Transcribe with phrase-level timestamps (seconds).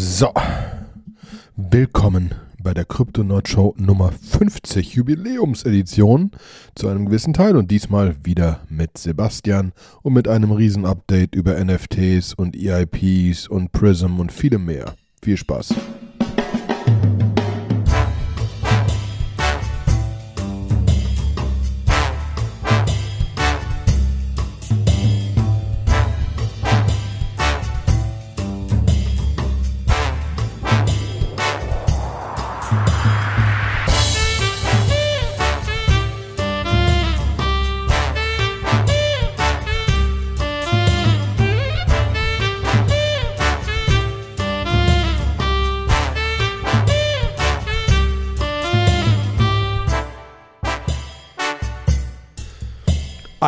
[0.00, 0.32] So,
[1.56, 6.30] willkommen bei der Crypto Nerd Show Nummer 50 Jubiläumsedition
[6.76, 9.72] zu einem gewissen Teil und diesmal wieder mit Sebastian
[10.02, 14.94] und mit einem Riesen-Update über NFTs und EIPs und Prism und vielem mehr.
[15.20, 15.74] Viel Spaß.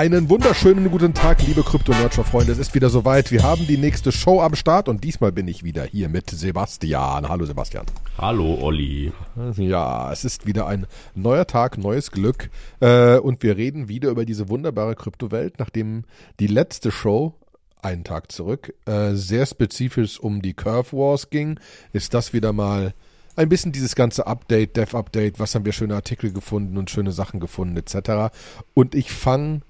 [0.00, 2.52] Einen wunderschönen guten Tag, liebe Krypto-Nurture-Freunde.
[2.52, 3.30] Es ist wieder soweit.
[3.30, 7.28] Wir haben die nächste Show am Start und diesmal bin ich wieder hier mit Sebastian.
[7.28, 7.84] Hallo Sebastian.
[8.16, 9.12] Hallo Olli.
[9.58, 12.48] Ja, es ist wieder ein neuer Tag, neues Glück.
[12.80, 16.04] Äh, und wir reden wieder über diese wunderbare Kryptowelt, nachdem
[16.38, 17.34] die letzte Show
[17.82, 21.60] einen Tag zurück äh, sehr spezifisch um die Curve Wars ging,
[21.92, 22.94] ist das wieder mal
[23.36, 27.38] ein bisschen dieses ganze Update, Dev-Update, was haben wir schöne Artikel gefunden und schöne Sachen
[27.38, 28.34] gefunden etc.
[28.72, 29.60] Und ich fange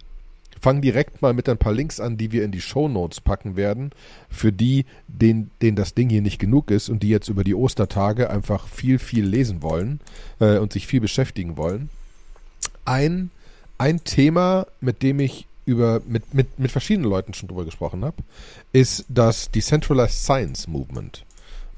[0.60, 3.56] fangen direkt mal mit ein paar Links an, die wir in die Show Notes packen
[3.56, 3.90] werden.
[4.28, 7.54] Für die, denen, denen das Ding hier nicht genug ist und die jetzt über die
[7.54, 10.00] Ostertage einfach viel, viel lesen wollen
[10.38, 11.88] äh, und sich viel beschäftigen wollen.
[12.84, 13.30] Ein,
[13.78, 18.16] ein Thema, mit dem ich über, mit, mit, mit verschiedenen Leuten schon drüber gesprochen habe,
[18.72, 21.24] ist das Decentralized Science Movement.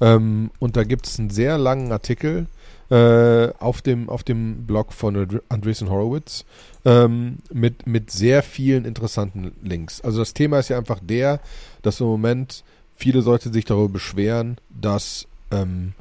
[0.01, 2.47] Ähm, und da gibt es einen sehr langen Artikel
[2.89, 6.45] äh, auf, dem, auf dem Blog von Andreessen Horowitz
[6.85, 10.01] ähm, mit, mit sehr vielen interessanten Links.
[10.01, 11.39] Also das Thema ist ja einfach der,
[11.81, 12.63] dass im Moment
[12.95, 15.93] viele Leute sich darüber beschweren, dass, ähm,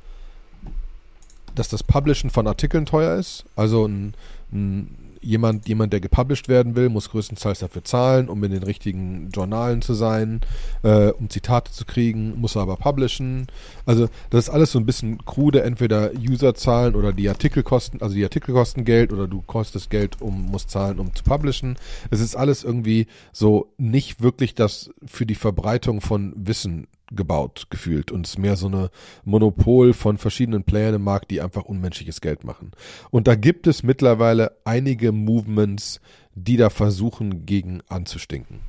[1.55, 3.45] dass das Publishen von Artikeln teuer ist.
[3.57, 4.15] Also ein,
[4.53, 9.31] ein jemand, jemand, der gepublished werden will, muss größtenteils dafür zahlen, um in den richtigen
[9.31, 10.41] Journalen zu sein,
[10.83, 13.47] äh, um Zitate zu kriegen, muss er aber publishen.
[13.87, 18.03] Also das ist alles so ein bisschen krude, entweder User zahlen oder die Artikel kosten,
[18.03, 21.77] also die Artikel kosten Geld oder du kostest Geld, um musst zahlen, um zu publishen.
[22.11, 28.11] Es ist alles irgendwie so nicht wirklich das für die Verbreitung von Wissen gebaut gefühlt
[28.11, 28.91] und es ist mehr so eine
[29.25, 32.73] Monopol von verschiedenen Playern im Markt, die einfach unmenschliches Geld machen.
[33.11, 36.01] Und da gibt es mittlerweile einige Movements,
[36.35, 38.61] die da versuchen, gegen anzustinken.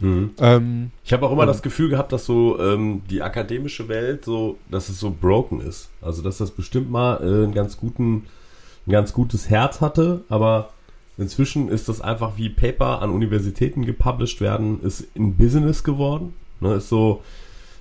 [0.00, 0.34] Mhm.
[0.38, 4.58] Ähm, ich habe auch immer das Gefühl gehabt, dass so ähm, die akademische Welt so,
[4.70, 5.90] dass es so broken ist.
[6.02, 8.26] Also dass das bestimmt mal äh, einen ganz guten,
[8.86, 10.70] ein ganz gutes Herz hatte, aber
[11.18, 16.34] inzwischen ist das einfach wie Paper an Universitäten gepublished werden, ist ein Business geworden.
[16.60, 17.22] Ne, ist so,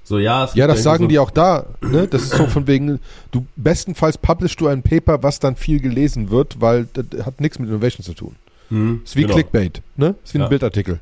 [0.06, 1.66] so, ja, ja, das sagen so die auch da.
[1.82, 2.08] Ne?
[2.08, 3.00] Das ist so von wegen,
[3.32, 7.58] du bestenfalls publishst du ein Paper, was dann viel gelesen wird, weil das hat nichts
[7.58, 8.36] mit Innovation zu tun.
[8.70, 9.34] Hm, ist wie genau.
[9.34, 10.14] Clickbait, ne?
[10.24, 10.44] Ist wie ja.
[10.44, 11.00] ein Bildartikel.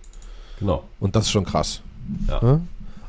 [0.60, 0.86] Genau.
[1.02, 1.82] Und das ist schon krass.
[2.30, 2.42] Ja.
[2.42, 2.62] Ne?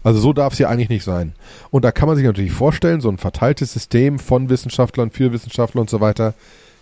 [0.02, 1.32] Also so darf es ja eigentlich nicht sein.
[1.70, 5.80] Und da kann man sich natürlich vorstellen, so ein verteiltes System von Wissenschaftlern für Wissenschaftler
[5.80, 6.34] und so weiter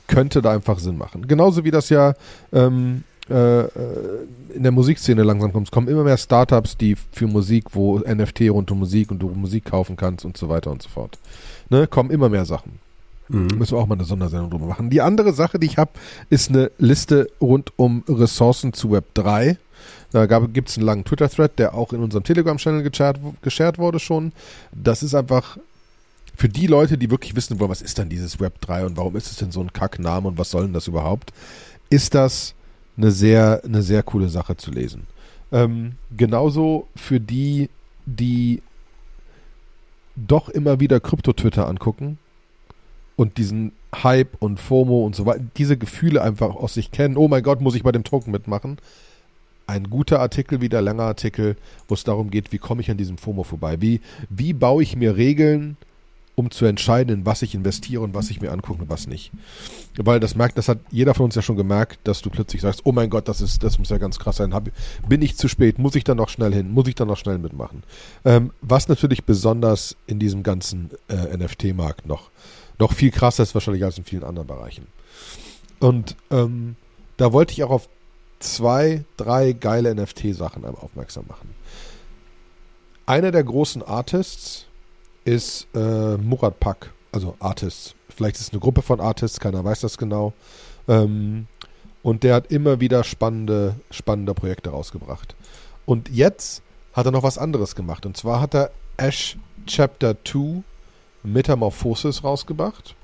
[0.06, 1.28] könnte da einfach Sinn machen.
[1.28, 2.14] Genauso wie das ja
[2.52, 5.68] ähm, äh, äh, in der Musikszene langsam kommt.
[5.68, 9.28] Es kommen immer mehr Startups, die für Musik, wo NFT rund um Musik und du
[9.28, 11.18] Musik kaufen kannst und so weiter und so fort.
[11.70, 12.80] Ne, kommen immer mehr Sachen.
[13.28, 13.58] Mhm.
[13.58, 14.90] Müssen wir auch mal eine Sondersendung drüber machen.
[14.90, 15.92] Die andere Sache, die ich habe,
[16.30, 19.56] ist eine Liste rund um Ressourcen zu Web 3.
[20.10, 24.32] Da gibt es einen langen Twitter-Thread, der auch in unserem Telegram-Channel geshared wurde schon.
[24.72, 25.58] Das ist einfach
[26.36, 29.16] für die Leute, die wirklich wissen wollen, was ist denn dieses Web 3 und warum
[29.16, 31.32] ist es denn so ein Kackname und was soll denn das überhaupt,
[31.88, 32.54] ist das
[32.96, 35.06] eine sehr, eine sehr coole Sache zu lesen.
[35.50, 37.68] Ähm, genauso für die,
[38.06, 38.62] die
[40.16, 42.18] doch immer wieder Krypto-Twitter angucken
[43.16, 47.16] und diesen Hype und FOMO und so weiter, diese Gefühle einfach aus sich kennen.
[47.16, 48.78] Oh mein Gott, muss ich bei dem Token mitmachen?
[49.66, 51.56] Ein guter Artikel, wieder langer Artikel,
[51.88, 53.80] wo es darum geht, wie komme ich an diesem FOMO vorbei?
[53.80, 55.76] Wie, wie baue ich mir Regeln,
[56.34, 59.32] um zu entscheiden, in was ich investiere und was ich mir angucke und was nicht.
[59.96, 62.82] Weil das merkt, das hat jeder von uns ja schon gemerkt, dass du plötzlich sagst,
[62.84, 64.54] oh mein Gott, das ist, das muss ja ganz krass sein.
[64.54, 64.70] Hab,
[65.06, 65.78] bin ich zu spät?
[65.78, 66.72] Muss ich da noch schnell hin?
[66.72, 67.82] Muss ich da noch schnell mitmachen?
[68.24, 72.30] Ähm, was natürlich besonders in diesem ganzen äh, NFT-Markt noch,
[72.78, 74.86] noch viel krasser ist wahrscheinlich als in vielen anderen Bereichen.
[75.80, 76.76] Und ähm,
[77.18, 77.88] da wollte ich auch auf
[78.38, 81.50] zwei, drei geile NFT-Sachen aufmerksam machen.
[83.04, 84.66] Einer der großen Artists,
[85.24, 87.94] ist äh, Murat Pak, also Artists.
[88.14, 90.32] Vielleicht ist es eine Gruppe von Artists, keiner weiß das genau.
[90.88, 91.46] Ähm,
[92.02, 95.34] und der hat immer wieder spannende, spannende Projekte rausgebracht.
[95.86, 98.06] Und jetzt hat er noch was anderes gemacht.
[98.06, 99.36] Und zwar hat er Ash
[99.66, 100.62] Chapter 2
[101.22, 102.94] Metamorphosis rausgebracht.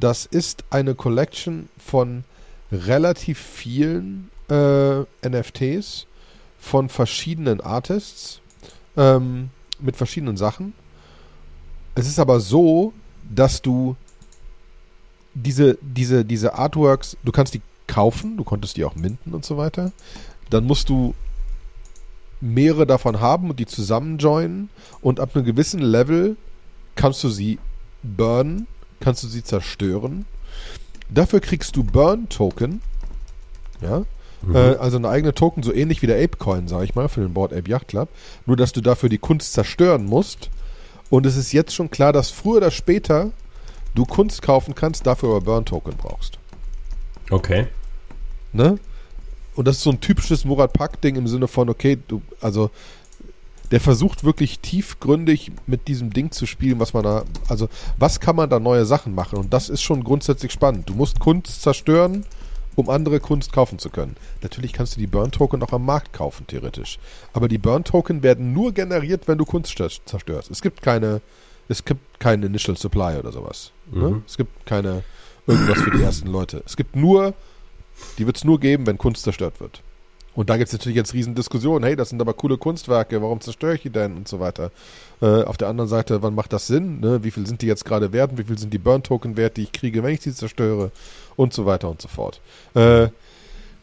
[0.00, 2.24] Das ist eine Collection von
[2.72, 6.06] relativ vielen äh, NFTs
[6.58, 8.40] von verschiedenen Artists
[8.96, 9.50] ähm,
[9.80, 10.72] mit verschiedenen Sachen.
[11.98, 12.92] Es ist aber so,
[13.28, 13.96] dass du
[15.34, 19.56] diese, diese, diese Artworks, du kannst die kaufen, du konntest die auch minden und so
[19.56, 19.90] weiter.
[20.48, 21.14] Dann musst du
[22.40, 26.36] mehrere davon haben und die zusammen joinen und ab einem gewissen Level
[26.94, 27.58] kannst du sie
[28.04, 28.68] burnen,
[29.00, 30.24] kannst du sie zerstören.
[31.10, 32.80] Dafür kriegst du Burn-Token.
[33.80, 34.04] Ja.
[34.42, 34.54] Mhm.
[34.54, 37.34] Äh, also eine eigene Token, so ähnlich wie der Ape-Coin, sag ich mal, für den
[37.34, 38.08] Board Ape Yacht Club.
[38.46, 40.50] Nur, dass du dafür die Kunst zerstören musst.
[41.10, 43.30] Und es ist jetzt schon klar, dass früher oder später
[43.94, 46.38] du Kunst kaufen kannst, dafür aber Burn-Token brauchst.
[47.30, 47.66] Okay.
[48.52, 48.78] Ne?
[49.54, 52.70] Und das ist so ein typisches Murat Pak-Ding im Sinne von, okay, du, also
[53.70, 57.68] der versucht wirklich tiefgründig mit diesem Ding zu spielen, was man da, also
[57.98, 59.38] was kann man da neue Sachen machen?
[59.38, 60.88] Und das ist schon grundsätzlich spannend.
[60.88, 62.24] Du musst Kunst zerstören,
[62.78, 64.16] um andere Kunst kaufen zu können.
[64.42, 66.98] Natürlich kannst du die Burn-Token auch am Markt kaufen, theoretisch.
[67.32, 70.50] Aber die Burn-Token werden nur generiert, wenn du Kunst zerstörst.
[70.50, 71.20] Es gibt keine,
[71.68, 73.72] es gibt keinen Initial Supply oder sowas.
[73.90, 73.98] Ne?
[73.98, 74.10] Mhm.
[74.10, 74.22] Ne?
[74.26, 75.02] Es gibt keine
[75.46, 76.62] irgendwas für die ersten Leute.
[76.66, 77.34] Es gibt nur
[78.18, 79.82] die wird es nur geben, wenn Kunst zerstört wird.
[80.34, 81.84] Und da gibt es natürlich jetzt riesen Diskussionen.
[81.84, 84.70] Hey, das sind aber coole Kunstwerke, warum zerstöre ich die denn und so weiter.
[85.20, 87.00] Äh, auf der anderen Seite, wann macht das Sinn?
[87.00, 87.24] Ne?
[87.24, 88.36] Wie viel sind die jetzt gerade wert?
[88.36, 90.90] Wie viel sind die Burn-Token wert, die ich kriege, wenn ich sie zerstöre?
[91.36, 92.40] Und so weiter und so fort.
[92.74, 93.08] Äh,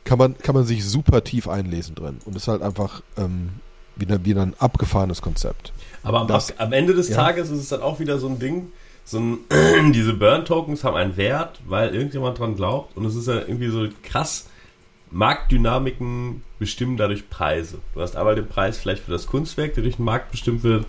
[0.04, 2.20] kann, man, kann man sich super tief einlesen drin.
[2.26, 3.50] Und ist halt einfach ähm,
[3.96, 5.74] wieder, wieder ein abgefahrenes Konzept.
[6.04, 7.16] Aber am, das, am Ende des ja.
[7.16, 8.72] Tages ist es dann auch wieder so ein Ding,
[9.04, 9.40] so ein,
[9.94, 13.88] diese Burn-Tokens haben einen Wert, weil irgendjemand dran glaubt und es ist ja irgendwie so
[14.04, 14.48] krass.
[15.12, 17.78] Marktdynamiken bestimmen dadurch Preise.
[17.94, 20.86] Du hast einmal den Preis vielleicht für das Kunstwerk, der durch den Markt bestimmt wird.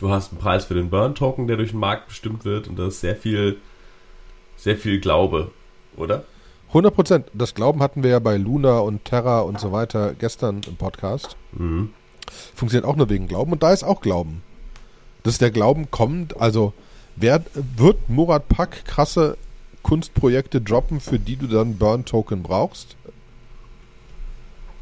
[0.00, 2.94] Du hast einen Preis für den Burn-Token, der durch den Markt bestimmt wird und das
[2.94, 3.58] ist sehr viel,
[4.56, 5.50] sehr viel Glaube,
[5.96, 6.24] oder?
[6.68, 7.26] 100 Prozent.
[7.34, 11.36] Das Glauben hatten wir ja bei Luna und Terra und so weiter gestern im Podcast.
[11.52, 11.90] Mhm.
[12.54, 14.42] Funktioniert auch nur wegen Glauben und da ist auch Glauben.
[15.22, 16.72] Dass der Glauben kommt, also
[17.16, 19.36] Wer, wird Murat Pak krasse
[19.82, 22.96] Kunstprojekte droppen, für die du dann Burn-Token brauchst?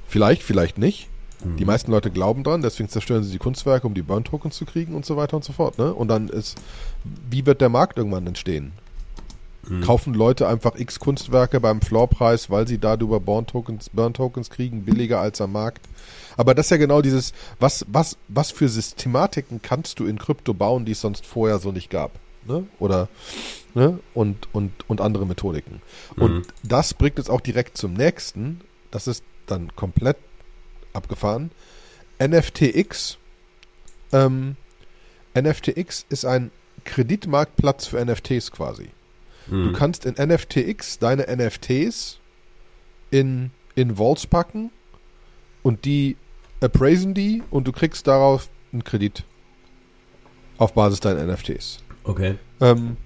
[0.06, 1.08] Vielleicht, vielleicht nicht.
[1.44, 1.56] Mhm.
[1.56, 4.94] Die meisten Leute glauben dran, deswegen zerstören sie die Kunstwerke, um die Burn-Tokens zu kriegen
[4.94, 5.78] und so weiter und so fort.
[5.78, 5.92] Ne?
[5.92, 6.58] Und dann ist,
[7.30, 8.72] wie wird der Markt irgendwann entstehen?
[9.68, 9.82] Mhm.
[9.82, 15.20] Kaufen Leute einfach x Kunstwerke beim Floorpreis, weil sie darüber Burn-Tokens Burn -Tokens kriegen, billiger
[15.20, 15.86] als am Markt?
[16.36, 20.54] Aber das ist ja genau dieses, was, was, was für Systematiken kannst du in Krypto
[20.54, 22.12] bauen, die es sonst vorher so nicht gab?
[22.46, 22.66] Ne?
[22.78, 23.08] Oder
[23.74, 23.98] ne?
[24.14, 25.82] und, und, und andere Methodiken.
[26.16, 26.22] Mhm.
[26.22, 28.60] Und das bringt uns auch direkt zum nächsten.
[28.90, 30.16] Das ist dann komplett
[30.98, 31.50] abgefahren.
[32.22, 33.16] NFTX.
[34.12, 34.56] Ähm,
[35.36, 36.50] NFTX ist ein
[36.84, 38.90] Kreditmarktplatz für NFTs quasi.
[39.46, 39.64] Mhm.
[39.64, 42.18] Du kannst in NFTX deine NFTs
[43.10, 44.70] in, in Vaults packen
[45.62, 46.16] und die
[46.60, 49.24] appraisen die und du kriegst darauf einen Kredit
[50.58, 51.78] auf Basis deiner NFTs.
[52.04, 52.36] Okay.
[52.60, 52.96] Ähm,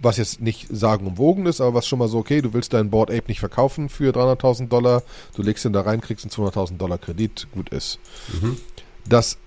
[0.00, 3.10] was jetzt nicht sagenumwogen ist, aber was schon mal so, okay, du willst deinen Board
[3.10, 5.02] Ape nicht verkaufen für 300.000 Dollar,
[5.34, 7.98] du legst ihn da rein, kriegst einen 200.000 Dollar Kredit, gut ist.
[8.40, 8.58] Mhm.
[9.08, 9.38] Das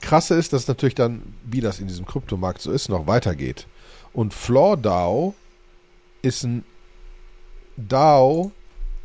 [0.00, 3.66] Krasse ist, dass natürlich dann, wie das in diesem Kryptomarkt so ist, noch weitergeht.
[4.12, 5.34] Und Floor DAO
[6.22, 6.64] ist ein
[7.76, 8.52] DAO,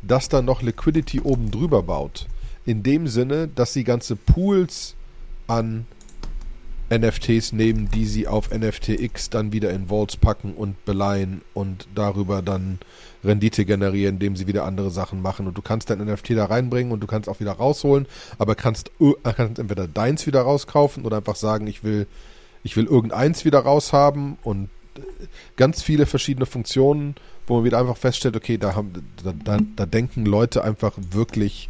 [0.02, 2.26] das dann noch Liquidity oben drüber baut
[2.66, 4.94] in dem Sinne, dass sie ganze Pools
[5.46, 5.86] an
[6.90, 12.42] NFTs nehmen, die sie auf NFTX dann wieder in Vaults packen und beleihen und darüber
[12.42, 12.78] dann
[13.24, 15.46] Rendite generieren, indem sie wieder andere Sachen machen.
[15.46, 18.06] Und du kannst dein NFT da reinbringen und du kannst auch wieder rausholen,
[18.38, 22.06] aber kannst, äh, kannst entweder deins wieder rauskaufen oder einfach sagen, ich will,
[22.62, 25.00] ich will irgendeins wieder raushaben und äh,
[25.56, 27.16] ganz viele verschiedene Funktionen,
[27.46, 28.92] wo man wieder einfach feststellt, okay, da haben,
[29.24, 31.68] da, da, da denken Leute einfach wirklich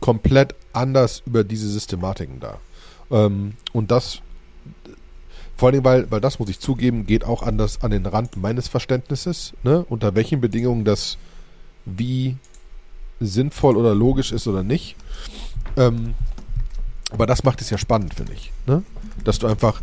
[0.00, 2.60] komplett anders über diese Systematiken da.
[3.10, 4.20] Ähm, und das,
[5.58, 8.68] vor allem, weil, weil das muss ich zugeben, geht auch anders an den Rand meines
[8.68, 9.84] Verständnisses, ne?
[9.88, 11.18] unter welchen Bedingungen das
[11.84, 12.36] wie
[13.18, 14.94] sinnvoll oder logisch ist oder nicht.
[15.76, 16.14] Ähm,
[17.10, 18.52] aber das macht es ja spannend, finde ich.
[18.66, 18.84] Ne?
[19.24, 19.82] Dass du einfach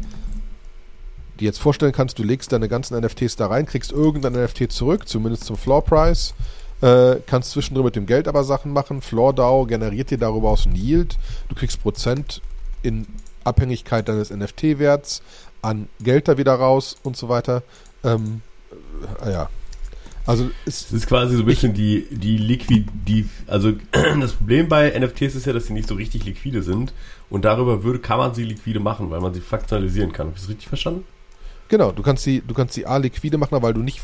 [1.42, 5.10] dir jetzt vorstellen kannst, du legst deine ganzen NFTs da rein, kriegst irgendein NFT zurück,
[5.10, 6.34] zumindest zum Floor Price
[6.82, 9.02] äh, kannst zwischendrin mit dem Geld aber Sachen machen.
[9.02, 11.18] FloorDAO generiert dir darüber aus ein Yield.
[11.50, 12.42] Du kriegst Prozent
[12.82, 13.08] in
[13.46, 15.22] Abhängigkeit deines NFT-Werts
[15.66, 17.64] an Geld da wieder raus und so weiter.
[18.04, 18.42] Ähm,
[19.24, 19.50] äh, ja.
[20.28, 23.74] Also es ist quasi so ein bisschen die, die Liquid, die, also
[24.20, 26.94] das Problem bei NFTs ist ja, dass sie nicht so richtig liquide sind
[27.30, 30.28] und darüber würde, kann man sie liquide machen, weil man sie faktionalisieren kann.
[30.28, 31.06] Habe ich das richtig verstanden?
[31.68, 34.02] Genau, du kannst sie, du kannst sie A liquide machen, weil du nicht,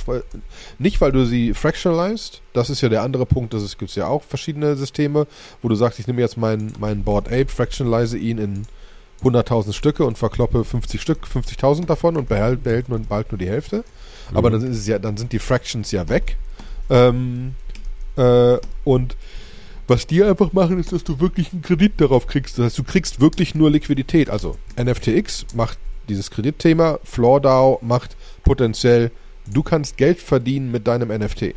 [0.80, 4.24] nicht weil du sie fractionalized, das ist ja der andere Punkt, das gibt ja auch
[4.24, 5.28] verschiedene Systeme,
[5.62, 8.66] wo du sagst, ich nehme jetzt meinen mein Board Ape, fractionalize ihn in
[9.24, 13.50] 100.000 Stücke und verkloppe 50 Stück, 50.000 davon und behält, behält nur, bald nur die
[13.50, 13.84] Hälfte.
[14.32, 14.38] Mhm.
[14.38, 16.38] Aber dann ja, dann sind die Fractions ja weg.
[16.90, 17.56] Ähm,
[18.18, 19.16] äh, und
[19.88, 22.58] was die einfach machen, ist, dass du wirklich einen Kredit darauf kriegst.
[22.58, 24.30] Das heißt, du kriegst wirklich nur Liquidität.
[24.30, 29.12] Also NFTX macht dieses Kreditthema, FloorDAO macht potenziell,
[29.48, 31.56] du kannst Geld verdienen mit deinem NFT.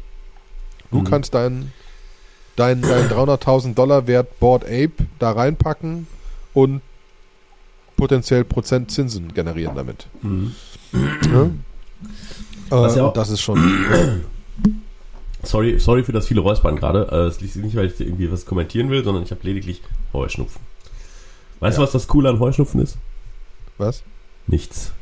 [0.90, 1.04] Du mhm.
[1.04, 1.73] kannst deinen
[2.56, 6.06] dein, dein 300.000 Dollar Wert Board Ape da reinpacken
[6.52, 6.83] und
[7.96, 10.06] potenziell Prozent Zinsen generieren damit.
[10.22, 10.54] Mhm.
[10.92, 11.50] Ja?
[12.70, 13.58] Äh, ja das ist schon.
[15.42, 17.08] Sorry, sorry für das viele Räuspern gerade.
[17.12, 19.82] Äh, es liegt nicht, weil ich irgendwie was kommentieren will, sondern ich habe lediglich
[20.14, 20.62] Heuschnupfen.
[21.60, 21.82] Weißt ja.
[21.82, 22.96] du, was das Coole an Heuschnupfen ist?
[23.76, 24.02] Was?
[24.46, 24.92] Nichts.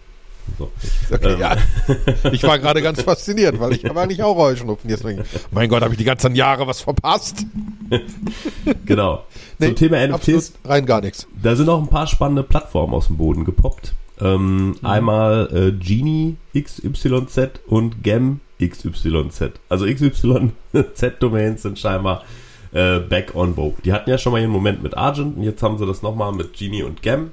[0.59, 0.71] So.
[1.11, 1.41] Okay, ähm.
[1.41, 1.57] ja.
[2.33, 4.89] Ich war gerade ganz fasziniert, weil ich habe eigentlich auch Heuschnupfen.
[4.89, 7.47] Deswegen, mein Gott, habe ich die ganzen Jahre was verpasst?
[8.87, 9.25] genau.
[9.59, 10.55] Nee, Zum Thema NFTs.
[10.65, 11.27] Rein gar nichts.
[11.43, 13.95] Da sind auch ein paar spannende Plattformen aus dem Boden gepoppt.
[14.21, 14.77] Ähm, mhm.
[14.83, 19.53] Einmal äh, Genie XYZ und Gem XYZ.
[19.69, 22.25] Also XYZ-Domains sind scheinbar
[22.73, 23.77] äh, back on vogue.
[23.85, 26.33] Die hatten ja schon mal ihren Moment mit Argent und jetzt haben sie das nochmal
[26.33, 27.33] mit Genie und Gem.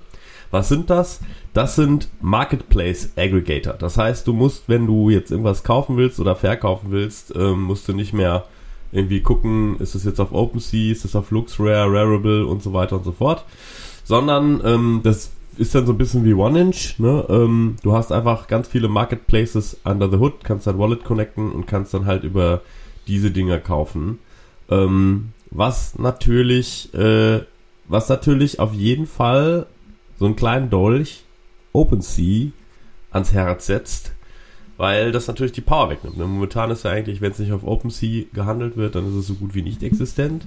[0.52, 1.20] Was sind das?
[1.54, 3.74] Das sind Marketplace Aggregator.
[3.74, 7.88] Das heißt, du musst, wenn du jetzt irgendwas kaufen willst oder verkaufen willst, ähm, musst
[7.88, 8.46] du nicht mehr
[8.92, 12.98] irgendwie gucken, ist es jetzt auf OpenSea, ist es auf LuxRare, Rarible und so weiter
[12.98, 13.46] und so fort,
[14.04, 17.00] sondern ähm, das ist dann so ein bisschen wie One-Inch.
[17.00, 17.26] Ne?
[17.30, 21.68] Ähm, du hast einfach ganz viele Marketplaces under the hood, kannst dein Wallet connecten und
[21.68, 22.62] kannst dann halt über
[23.08, 24.20] diese Dinger kaufen.
[24.70, 27.42] Ähm, was natürlich, äh,
[27.88, 29.68] was natürlich auf jeden Fall
[30.20, 31.24] so einen kleinen Dolch
[31.72, 32.52] OpenSea
[33.12, 34.12] ans Herz setzt,
[34.78, 36.18] weil das natürlich die Power wegnimmt.
[36.18, 36.26] Ne?
[36.26, 39.36] Momentan ist ja eigentlich, wenn es nicht auf OpenSea gehandelt wird, dann ist es so
[39.36, 40.46] gut wie nicht existent.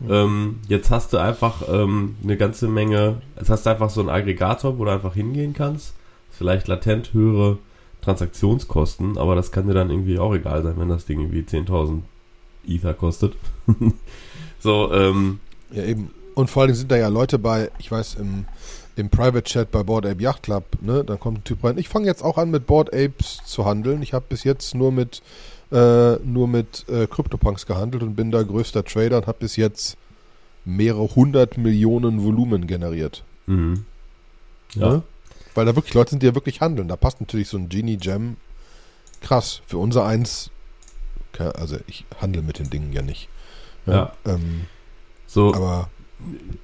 [0.00, 0.10] Mhm.
[0.10, 4.10] Ähm, jetzt hast du einfach ähm, eine ganze Menge, jetzt hast du einfach so einen
[4.10, 5.94] Aggregator, wo du einfach hingehen kannst.
[6.30, 7.58] Vielleicht latent höhere
[8.02, 12.00] Transaktionskosten, aber das kann dir dann irgendwie auch egal sein, wenn das Ding irgendwie 10.000
[12.66, 13.34] Ether kostet.
[14.58, 15.40] so, ähm.
[15.70, 16.10] Ja, eben.
[16.34, 18.46] Und vor allem sind da ja Leute bei, ich weiß, im
[18.96, 21.78] im Private Chat bei Board Ape Yacht Club, ne, dann kommt ein Typ rein.
[21.78, 24.02] Ich fange jetzt auch an mit Board Apes zu handeln.
[24.02, 25.22] Ich habe bis jetzt nur mit
[25.72, 29.96] äh, nur mit äh, CryptoPunks gehandelt und bin da größter Trader und habe bis jetzt
[30.64, 33.24] mehrere hundert Millionen Volumen generiert.
[33.46, 33.84] Mhm.
[34.74, 34.88] Ja.
[34.88, 35.02] Ne?
[35.54, 36.88] Weil da wirklich Leute sind, die ja wirklich handeln.
[36.88, 38.36] Da passt natürlich so ein Genie Gem
[39.20, 39.62] krass.
[39.66, 40.50] Für unser eins,
[41.38, 43.28] also ich handle mit den Dingen ja nicht.
[43.86, 43.92] Ja.
[43.92, 44.12] ja.
[44.34, 44.66] Ähm,
[45.26, 45.54] so.
[45.54, 45.88] Aber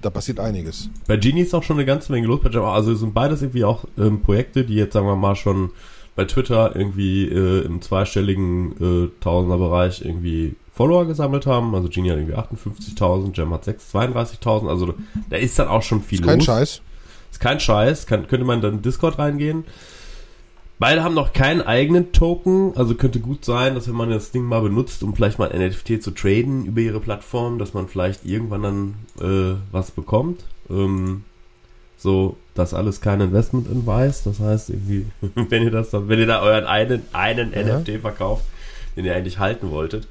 [0.01, 0.89] da passiert einiges.
[1.07, 2.41] Bei Genie ist auch schon eine ganze Menge los.
[2.45, 5.71] Also sind beides irgendwie auch ähm, Projekte, die jetzt, sagen wir mal, schon
[6.17, 11.75] bei Twitter irgendwie äh, im zweistelligen äh, Tausenderbereich irgendwie Follower gesammelt haben.
[11.75, 14.69] Also Genie hat irgendwie 58.000, Jam hat 32.000.
[14.69, 14.95] Also
[15.29, 16.47] da ist dann auch schon viel ist kein los.
[16.47, 16.83] Scheiß.
[17.31, 18.07] Ist kein Scheiß.
[18.07, 19.65] Kann, könnte man dann in Discord reingehen.
[20.81, 24.45] Beide haben noch keinen eigenen Token, also könnte gut sein, dass wenn man das Ding
[24.45, 28.25] mal benutzt, um vielleicht mal ein NFT zu traden über ihre Plattform, dass man vielleicht
[28.25, 30.43] irgendwann dann äh, was bekommt.
[30.71, 31.25] Ähm,
[31.99, 34.23] so, das alles kein Investment in Weiß.
[34.23, 37.79] Das heißt, irgendwie, wenn ihr das, wenn ihr da euren einen, einen ja.
[37.79, 38.47] NFT verkauft,
[38.97, 40.09] den ihr eigentlich halten wolltet,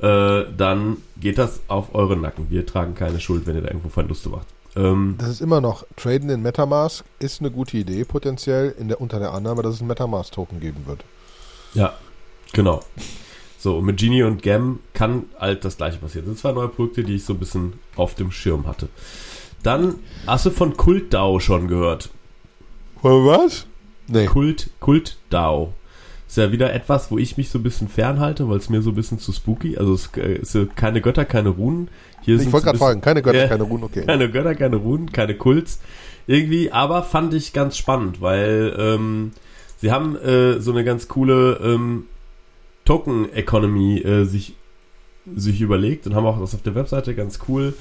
[0.00, 2.50] äh, dann geht das auf euren Nacken.
[2.50, 4.48] Wir tragen keine Schuld, wenn ihr da irgendwo Verluste macht.
[4.80, 9.00] Ähm, das ist immer noch, Traden in Metamask ist eine gute Idee, potenziell, in der,
[9.00, 11.04] unter der Annahme, dass es ein Metamask-Token geben wird.
[11.74, 11.94] Ja,
[12.52, 12.82] genau.
[13.58, 16.24] So, mit Genie und Gem kann halt das gleiche passieren.
[16.24, 18.88] Das sind zwei neue Projekte, die ich so ein bisschen auf dem Schirm hatte.
[19.62, 19.96] Dann,
[20.26, 22.08] hast du von Kult DAO schon gehört?
[23.02, 23.66] Von was?
[24.08, 24.26] Nee.
[24.26, 25.74] Kult, Kult DAO.
[26.30, 28.90] Ist ja wieder etwas, wo ich mich so ein bisschen fernhalte, weil es mir so
[28.90, 29.76] ein bisschen zu spooky.
[29.76, 31.88] Also es äh, ist keine Götter, keine Runen.
[32.20, 34.02] Hier ich wollte gerade fragen, keine Götter, äh, keine Runen, okay.
[34.06, 35.80] Keine Götter, keine Runen, keine Kults.
[36.28, 39.32] Irgendwie, aber fand ich ganz spannend, weil ähm,
[39.78, 42.04] sie haben äh, so eine ganz coole ähm,
[42.84, 44.54] Token-Economy äh, sich,
[45.34, 47.74] sich überlegt und haben auch das auf der Webseite ganz cool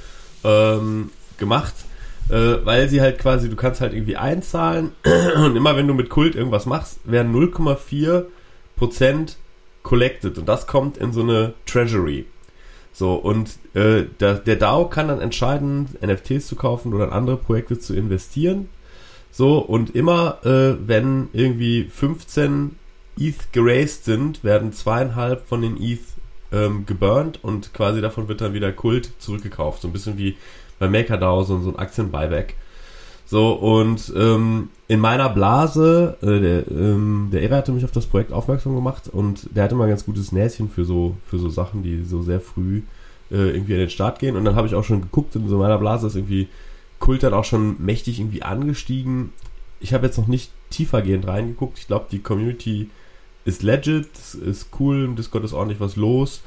[0.44, 1.76] ähm, gemacht.
[2.30, 4.90] Äh, weil sie halt quasi, du kannst halt irgendwie einzahlen
[5.46, 8.26] und immer wenn du mit Kult irgendwas machst, werden 0,4
[8.80, 9.38] Prozent
[9.84, 12.26] collected und das kommt in so eine Treasury.
[12.92, 17.38] So, und äh, der, der DAO kann dann entscheiden, NFTs zu kaufen oder in andere
[17.38, 18.70] Projekte zu investieren.
[19.32, 22.76] So, und immer, äh, wenn irgendwie 15
[23.20, 26.00] ETH geraced sind, werden zweieinhalb von den ETH
[26.52, 29.82] ähm, geburnt und quasi davon wird dann wieder Kult zurückgekauft.
[29.82, 30.36] So ein bisschen wie
[30.80, 32.56] bei MakerDAO, so, so ein Aktienbuyback.
[33.26, 38.08] So, und ähm, in meiner Blase, äh, der, ähm, der Era hatte mich auf das
[38.08, 41.48] Projekt aufmerksam gemacht und der hatte mal ein ganz gutes Näschen für so, für so
[41.48, 42.82] Sachen, die so sehr früh
[43.30, 44.36] äh, irgendwie in den Start gehen.
[44.36, 46.48] Und dann habe ich auch schon geguckt, in so meiner Blase ist irgendwie
[46.98, 49.32] Kult hat auch schon mächtig irgendwie angestiegen.
[49.80, 51.78] Ich habe jetzt noch nicht tiefergehend reingeguckt.
[51.78, 52.90] Ich glaube, die Community
[53.46, 54.10] ist legit,
[54.44, 56.42] ist cool, im Discord ist ordentlich was los.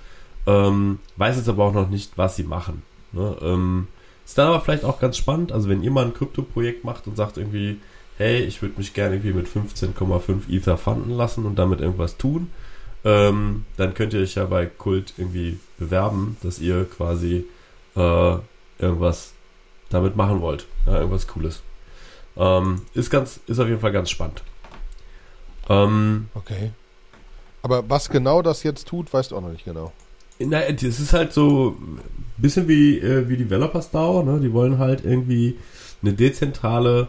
[0.49, 2.82] Ähm, weiß jetzt aber auch noch nicht, was sie machen.
[3.12, 3.37] Ne?
[3.40, 3.87] Ähm,
[4.25, 7.16] ist dann aber vielleicht auch ganz spannend, also wenn ihr mal ein Krypto-Projekt macht und
[7.16, 7.78] sagt irgendwie,
[8.23, 12.50] hey, ich würde mich gerne irgendwie mit 15,5 Ether fanden lassen und damit irgendwas tun,
[13.05, 17.45] ähm, dann könnt ihr euch ja bei Kult irgendwie bewerben, dass ihr quasi
[17.97, 18.37] äh,
[18.79, 19.33] irgendwas
[19.91, 20.67] damit machen wollt.
[20.87, 21.62] Ja, irgendwas Cooles.
[22.37, 24.43] Ähm, ist ganz, ist auf jeden Fall ganz spannend.
[25.69, 26.71] Ähm, okay.
[27.62, 29.93] Aber was genau das jetzt tut, weißt du auch noch nicht genau.
[30.38, 32.00] Naja, das ist halt so ein
[32.37, 34.41] bisschen wie, äh, wie Developers DAO, ne?
[34.41, 35.59] Die wollen halt irgendwie
[36.02, 37.09] eine dezentrale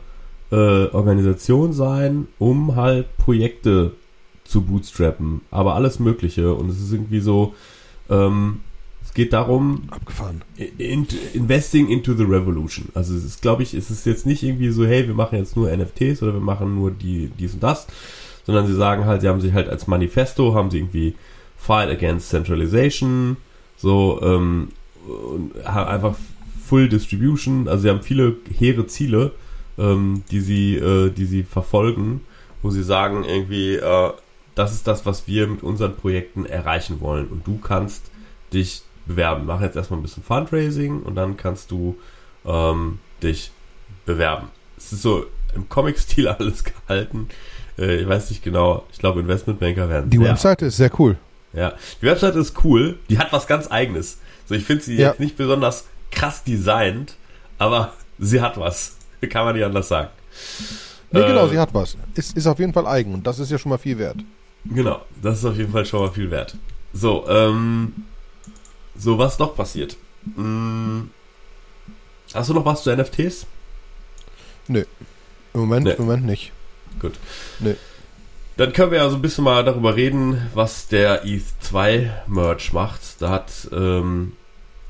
[0.53, 3.93] äh, Organisation sein, um halt Projekte
[4.43, 5.41] zu bootstrappen.
[5.49, 6.53] Aber alles Mögliche.
[6.53, 7.55] Und es ist irgendwie so,
[8.07, 8.59] ähm,
[9.03, 10.43] es geht darum, abgefahren.
[10.77, 12.89] In, investing into the revolution.
[12.93, 15.55] Also es ist, glaube ich, es ist jetzt nicht irgendwie so, hey, wir machen jetzt
[15.55, 17.87] nur NFTs oder wir machen nur die, dies und das,
[18.45, 21.15] sondern sie sagen halt, sie haben sich halt als Manifesto, haben sie irgendwie
[21.57, 23.37] Fight Against Centralization,
[23.75, 24.67] so, ähm,
[25.65, 26.15] einfach
[26.65, 29.31] Full Distribution, also sie haben viele hehre Ziele,
[29.77, 32.21] ähm, die sie, äh, die sie verfolgen,
[32.61, 34.11] wo sie sagen irgendwie, äh,
[34.55, 38.03] das ist das, was wir mit unseren Projekten erreichen wollen und du kannst
[38.53, 39.45] dich bewerben.
[39.45, 41.97] Mach jetzt erstmal ein bisschen Fundraising und dann kannst du
[42.45, 43.51] ähm, dich
[44.05, 44.49] bewerben.
[44.77, 45.25] Es ist so
[45.55, 47.29] im Comic-Stil alles gehalten.
[47.77, 48.85] Äh, ich weiß nicht genau.
[48.91, 50.09] Ich glaube, Investmentbanker werden.
[50.09, 51.17] Die Webseite ist sehr cool.
[51.53, 52.97] Ja, die Webseite ist cool.
[53.09, 54.19] Die hat was ganz Eigenes.
[54.45, 55.09] So, ich finde sie ja.
[55.09, 57.15] jetzt nicht besonders krass designt,
[57.57, 58.97] aber sie hat was.
[59.29, 60.09] Kann man nicht anders sagen.
[61.11, 61.97] Nee, genau, äh, genau, sie hat was.
[62.15, 64.17] Ist, ist auf jeden Fall eigen und das ist ja schon mal viel wert.
[64.65, 66.55] Genau, das ist auf jeden Fall schon mal viel wert.
[66.93, 67.93] So, ähm,
[68.95, 69.97] so was noch passiert.
[70.35, 71.09] Hm,
[72.33, 73.45] hast du noch was zu NFTs?
[74.67, 74.85] Nö.
[75.53, 75.91] Im Moment, nee.
[75.91, 76.51] im Moment nicht.
[76.99, 77.13] Gut.
[77.59, 77.75] Nö.
[78.57, 82.71] Dann können wir ja so ein bisschen mal darüber reden, was der ETH 2 Merch
[82.71, 83.01] macht.
[83.19, 84.33] Da hat ähm,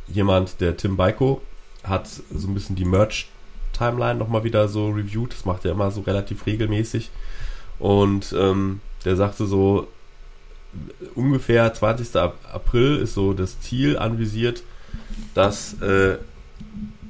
[0.08, 1.42] jemand, der Tim Baiko,
[1.84, 2.86] hat so ein bisschen die
[3.74, 5.34] Merch-Timeline nochmal wieder so reviewed.
[5.34, 7.10] Das macht er immer so relativ regelmäßig.
[7.80, 9.88] Und ähm, der sagte so,
[11.16, 12.16] ungefähr 20.
[12.16, 14.64] April ist so das Ziel anvisiert,
[15.34, 16.18] dass äh,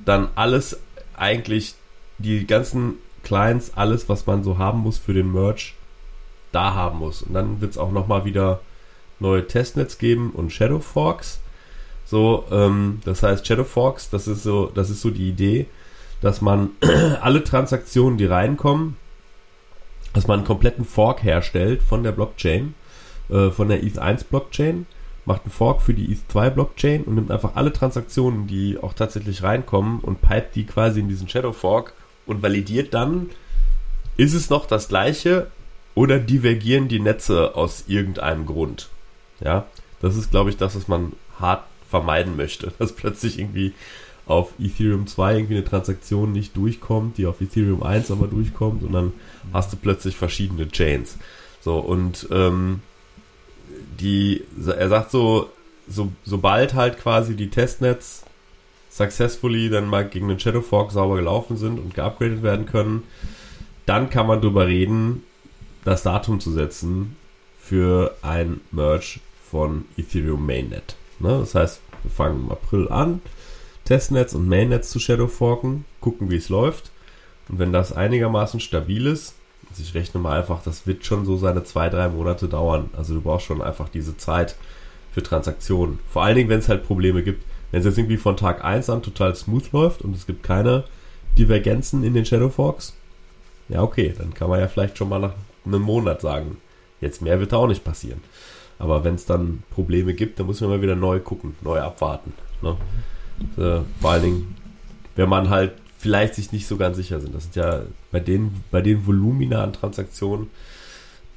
[0.05, 0.79] dann alles
[1.15, 1.75] eigentlich,
[2.17, 5.75] die ganzen Clients, alles, was man so haben muss für den Merch,
[6.51, 7.21] da haben muss.
[7.21, 8.61] Und dann wird es auch nochmal wieder
[9.19, 11.39] neue Testnets geben und Shadow Forks.
[12.05, 15.67] So, ähm, das heißt Shadow Forks, das ist so, das ist so die Idee,
[16.23, 16.69] dass man
[17.21, 18.95] alle Transaktionen, die reinkommen,
[20.13, 22.75] dass man einen kompletten Fork herstellt von der Blockchain,
[23.29, 24.85] äh, von der ETH1 Blockchain,
[25.25, 29.43] macht einen Fork für die ETH2 Blockchain und nimmt einfach alle Transaktionen, die auch tatsächlich
[29.43, 31.93] reinkommen und pipet die quasi in diesen Shadow Fork
[32.25, 33.29] und validiert dann,
[34.15, 35.47] ist es noch das gleiche
[35.93, 38.89] oder divergieren die Netze aus irgendeinem Grund.
[39.41, 39.65] Ja,
[40.01, 43.73] das ist, glaube ich, das, was man hart vermeiden möchte, dass plötzlich irgendwie
[44.25, 48.93] auf Ethereum 2 irgendwie eine Transaktion nicht durchkommt, die auf Ethereum 1 aber durchkommt und
[48.93, 49.13] dann
[49.51, 51.17] hast du plötzlich verschiedene Chains.
[51.61, 52.81] So, und ähm,
[53.99, 55.49] die, er sagt so,
[55.87, 58.23] so, sobald halt quasi die Testnets
[58.89, 63.03] successfully dann mal gegen den Shadow Fork sauber gelaufen sind und geupgradet werden können,
[63.85, 65.23] dann kann man darüber reden,
[65.83, 67.17] das Datum zu setzen
[67.59, 70.95] für ein Merge von Ethereum Mainnet.
[71.19, 71.39] Ne?
[71.39, 73.21] Das heißt, wir fangen im April an,
[73.85, 76.91] Testnets und Mainnets zu Shadowforken, gucken, wie es läuft.
[77.49, 79.35] Und wenn das einigermaßen stabil ist,
[79.69, 82.89] also ich rechne mal einfach, das wird schon so seine zwei, drei Monate dauern.
[82.95, 84.55] Also du brauchst schon einfach diese Zeit
[85.11, 85.99] für Transaktionen.
[86.09, 87.43] Vor allen Dingen, wenn es halt Probleme gibt.
[87.71, 90.83] Wenn es jetzt irgendwie von Tag 1 an total smooth läuft und es gibt keine
[91.37, 92.95] Divergenzen in den Shadowforks,
[93.67, 95.33] ja okay, dann kann man ja vielleicht schon mal nach
[95.65, 96.57] einem Monat sagen,
[97.01, 98.21] jetzt mehr wird da auch nicht passieren.
[98.77, 102.33] Aber wenn es dann Probleme gibt, dann muss man mal wieder neu gucken, neu abwarten.
[102.61, 102.77] Ne?
[103.57, 104.55] Äh, vor allen Dingen,
[105.15, 107.33] wenn man halt vielleicht sich nicht so ganz sicher sind.
[107.33, 110.49] Das sind ja bei den, bei den Volumina an Transaktionen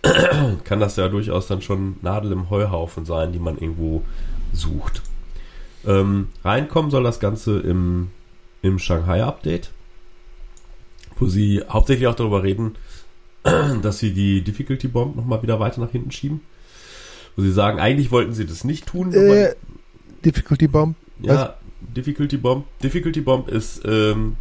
[0.64, 4.03] kann das ja durchaus dann schon Nadel im Heuhaufen sein, die man irgendwo
[4.53, 5.03] sucht.
[5.87, 8.09] Ähm, reinkommen soll das Ganze im,
[8.62, 9.71] im Shanghai-Update,
[11.19, 12.75] wo sie hauptsächlich auch darüber reden,
[13.83, 16.40] dass sie die Difficulty Bomb nochmal wieder weiter nach hinten schieben.
[17.37, 19.12] Wo sie sagen, eigentlich wollten sie das nicht tun.
[19.12, 19.55] Äh,
[20.25, 20.97] Difficulty Bomb?
[21.21, 21.65] Ja, Was?
[21.94, 22.64] Difficulty Bomb.
[22.83, 24.37] Difficulty Bomb ist, ähm,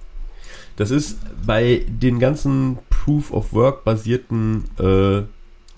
[0.75, 5.23] das ist bei den ganzen Proof of Work basierten äh,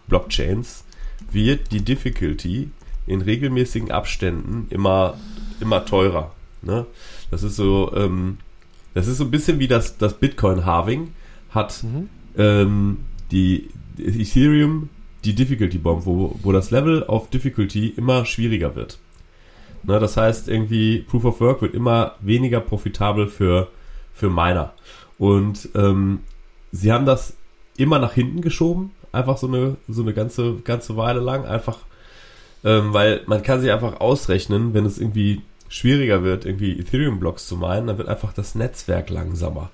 [0.08, 0.84] Blockchains
[1.32, 2.70] wird die Difficulty
[3.06, 5.18] in regelmäßigen Abständen immer,
[5.60, 6.34] immer teurer.
[6.62, 6.86] Ne?
[7.32, 8.38] Das ist so, ähm,
[8.94, 11.10] das ist so ein bisschen wie das, das Bitcoin-Halving
[11.50, 12.10] hat mhm.
[12.38, 12.98] ähm,
[13.32, 14.90] die Ethereum
[15.24, 19.00] die Difficulty Bomb, wo, wo das Level of Difficulty immer schwieriger wird.
[19.84, 23.70] Ne, das heißt, irgendwie Proof of Work wird immer weniger profitabel für,
[24.14, 24.74] für Miner.
[25.18, 26.20] Und ähm,
[26.72, 27.36] sie haben das
[27.78, 31.80] immer nach hinten geschoben, einfach so eine, so eine ganze, ganze Weile lang, einfach,
[32.64, 37.58] ähm, weil man kann sich einfach ausrechnen, wenn es irgendwie schwieriger wird, irgendwie Ethereum-Blocks zu
[37.58, 39.70] meinen, dann wird einfach das Netzwerk langsamer.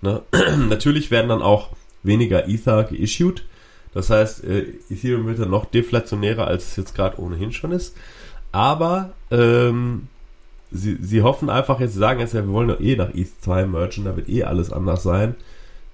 [0.00, 0.22] Ne?
[0.68, 1.70] Natürlich werden dann auch
[2.02, 3.44] weniger Ether geissued.
[3.94, 7.96] Das heißt, äh, Ethereum wird dann noch deflationärer, als es jetzt gerade ohnehin schon ist.
[8.52, 10.08] Aber ähm,
[10.70, 13.40] sie, sie hoffen einfach jetzt, sie sagen jetzt ja, wir wollen doch eh nach ETH
[13.42, 15.34] 2 merchen, da wird eh alles anders sein.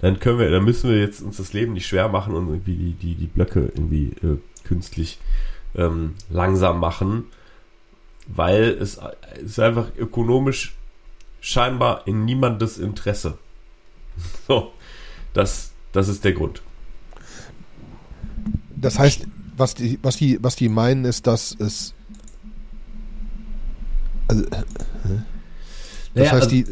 [0.00, 2.76] Dann können wir, dann müssen wir jetzt uns das Leben nicht schwer machen und irgendwie
[2.76, 5.18] die, die, die Blöcke irgendwie äh, künstlich
[5.74, 7.24] ähm, langsam machen,
[8.26, 8.98] weil es,
[9.36, 10.74] es ist einfach ökonomisch
[11.40, 13.38] scheinbar in niemandes Interesse.
[14.46, 14.72] So,
[15.32, 16.62] das, das ist der Grund.
[18.76, 21.93] Das heißt, was die, was die, was die meinen, ist, dass es
[24.28, 24.44] also,
[26.14, 26.64] das naja, heißt, also, die,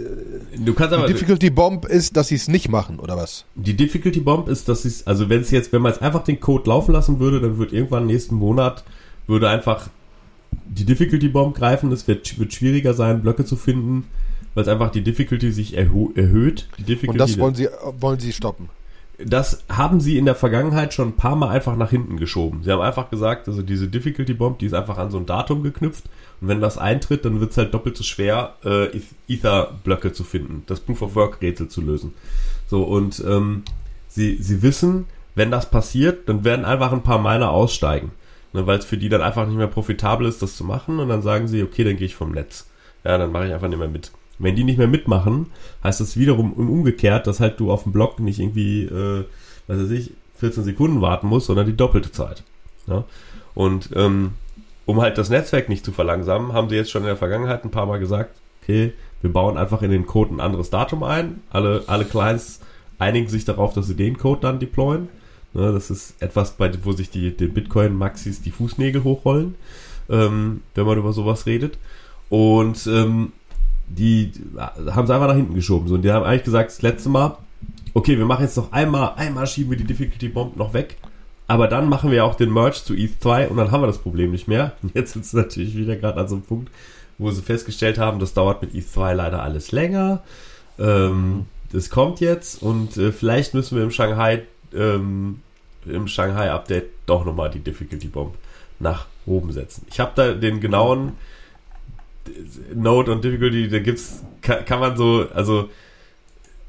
[0.64, 3.44] du kannst aber, die Difficulty Bomb ist, dass sie es nicht machen, oder was?
[3.56, 6.22] Die Difficulty Bomb ist, dass sie es, also wenn es jetzt, wenn man jetzt einfach
[6.22, 8.84] den Code laufen lassen würde, dann wird irgendwann nächsten Monat,
[9.26, 9.88] würde einfach
[10.66, 14.04] die Difficulty Bomb greifen, es wird, wird schwieriger sein, Blöcke zu finden,
[14.54, 16.68] weil es einfach die Difficulty sich erhöht.
[16.78, 18.68] Die Difficulty Und das wollen sie, wollen sie stoppen?
[19.26, 22.62] Das haben sie in der Vergangenheit schon ein paar Mal einfach nach hinten geschoben.
[22.62, 25.62] Sie haben einfach gesagt, also diese Difficulty Bomb, die ist einfach an so ein Datum
[25.62, 26.04] geknüpft.
[26.40, 28.88] Und wenn das eintritt, dann wird es halt doppelt so schwer, äh,
[29.28, 32.14] Ether-Blöcke zu finden, das Proof of Work-Rätsel zu lösen.
[32.66, 33.62] So, und ähm,
[34.08, 38.10] sie, sie wissen, wenn das passiert, dann werden einfach ein paar Miner aussteigen.
[38.52, 40.98] Ne, Weil es für die dann einfach nicht mehr profitabel ist, das zu machen.
[41.00, 42.68] Und dann sagen sie, okay, dann gehe ich vom Netz.
[43.04, 44.12] Ja, dann mache ich einfach nicht mehr mit.
[44.42, 45.46] Wenn die nicht mehr mitmachen,
[45.84, 49.24] heißt das wiederum umgekehrt, dass halt du auf dem Block nicht irgendwie, äh,
[49.66, 52.42] was weiß ich, 14 Sekunden warten musst, sondern die doppelte Zeit.
[52.86, 53.04] Ja?
[53.54, 54.32] Und ähm,
[54.86, 57.70] um halt das Netzwerk nicht zu verlangsamen, haben sie jetzt schon in der Vergangenheit ein
[57.70, 61.40] paar Mal gesagt, okay, wir bauen einfach in den Code ein anderes Datum ein.
[61.50, 62.60] Alle, alle Clients
[62.98, 65.08] einigen sich darauf, dass sie den Code dann deployen.
[65.54, 69.54] Ne, das ist etwas, bei, wo sich die, den Bitcoin-Maxis die Fußnägel hochrollen,
[70.08, 71.78] ähm, wenn man über sowas redet.
[72.30, 73.32] Und ähm,
[73.88, 75.88] die haben es einfach nach hinten geschoben.
[75.88, 77.36] So, und die haben eigentlich gesagt, das letzte Mal,
[77.94, 80.96] okay, wir machen jetzt noch einmal, einmal schieben wir die Difficulty Bomb noch weg.
[81.48, 83.98] Aber dann machen wir auch den Merge zu ETH 2 und dann haben wir das
[83.98, 84.72] Problem nicht mehr.
[84.94, 86.70] Jetzt sind sie natürlich wieder gerade an so einem Punkt,
[87.18, 90.22] wo sie festgestellt haben, das dauert mit ETH 2 leider alles länger.
[90.78, 94.42] Ähm, das kommt jetzt und äh, vielleicht müssen wir im Shanghai,
[94.74, 95.40] ähm,
[95.86, 98.34] im Shanghai Update doch nochmal die Difficulty Bomb
[98.78, 99.86] nach oben setzen.
[99.90, 101.12] Ich habe da den genauen
[102.74, 105.70] Note und Difficulty, da gibt's, kann, kann man so, also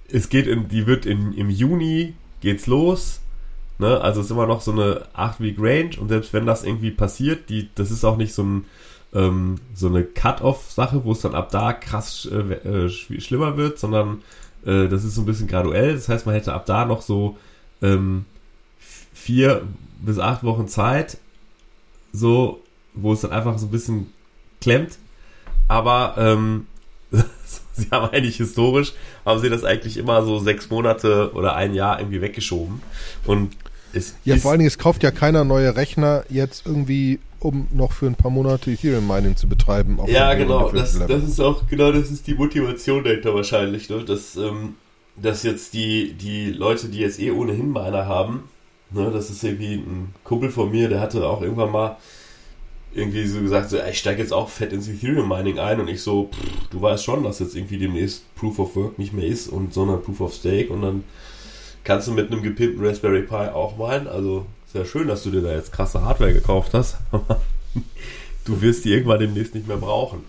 [0.10, 3.22] es geht in, die wird in, im Juni geht's los.
[3.80, 4.00] Ne?
[4.02, 7.70] Also es ist immer noch so eine 8-Week-Range und selbst wenn das irgendwie passiert, die,
[7.76, 8.66] das ist auch nicht so ein
[9.14, 14.24] ähm, so eine Cut-Off-Sache, wo es dann ab da krass äh, äh, schlimmer wird, sondern
[14.66, 15.94] äh, das ist so ein bisschen graduell.
[15.94, 17.38] Das heißt, man hätte ab da noch so
[17.82, 18.26] ähm,
[18.80, 19.64] vier
[20.02, 21.18] bis acht Wochen Zeit,
[22.12, 22.62] so,
[22.94, 24.12] wo es dann einfach so ein bisschen
[24.62, 24.98] klemmt
[25.68, 26.68] aber ähm,
[27.74, 28.94] sie haben eigentlich historisch,
[29.26, 32.82] haben sie das eigentlich immer so sechs Monate oder ein Jahr irgendwie weggeschoben.
[33.26, 33.56] Und
[33.94, 37.92] es ja, vor allen Dingen, es kauft ja keiner neue Rechner jetzt irgendwie, um noch
[37.92, 40.00] für ein paar Monate Ethereum Mining zu betreiben.
[40.08, 40.72] ja, genau.
[40.72, 44.04] Das, das ist auch, genau, das ist die Motivation dahinter wahrscheinlich, ne?
[44.04, 44.76] Dass, ähm,
[45.16, 48.50] dass jetzt die, die Leute, die jetzt eh ohnehin Miner haben,
[48.90, 51.98] ne, das ist irgendwie ein Kumpel von mir, der hatte auch irgendwann mal
[52.96, 56.02] irgendwie so gesagt, so, ich steige jetzt auch fett ins Ethereum Mining ein und ich
[56.02, 59.48] so, pff, du weißt schon, dass jetzt irgendwie demnächst Proof of Work nicht mehr ist
[59.48, 61.04] und sondern Proof of Stake und dann
[61.84, 64.08] kannst du mit einem gepimpten Raspberry Pi auch meinen.
[64.08, 67.42] Also sehr schön, dass du dir da jetzt krasse Hardware gekauft hast, aber
[68.46, 70.24] du wirst die irgendwann demnächst nicht mehr brauchen.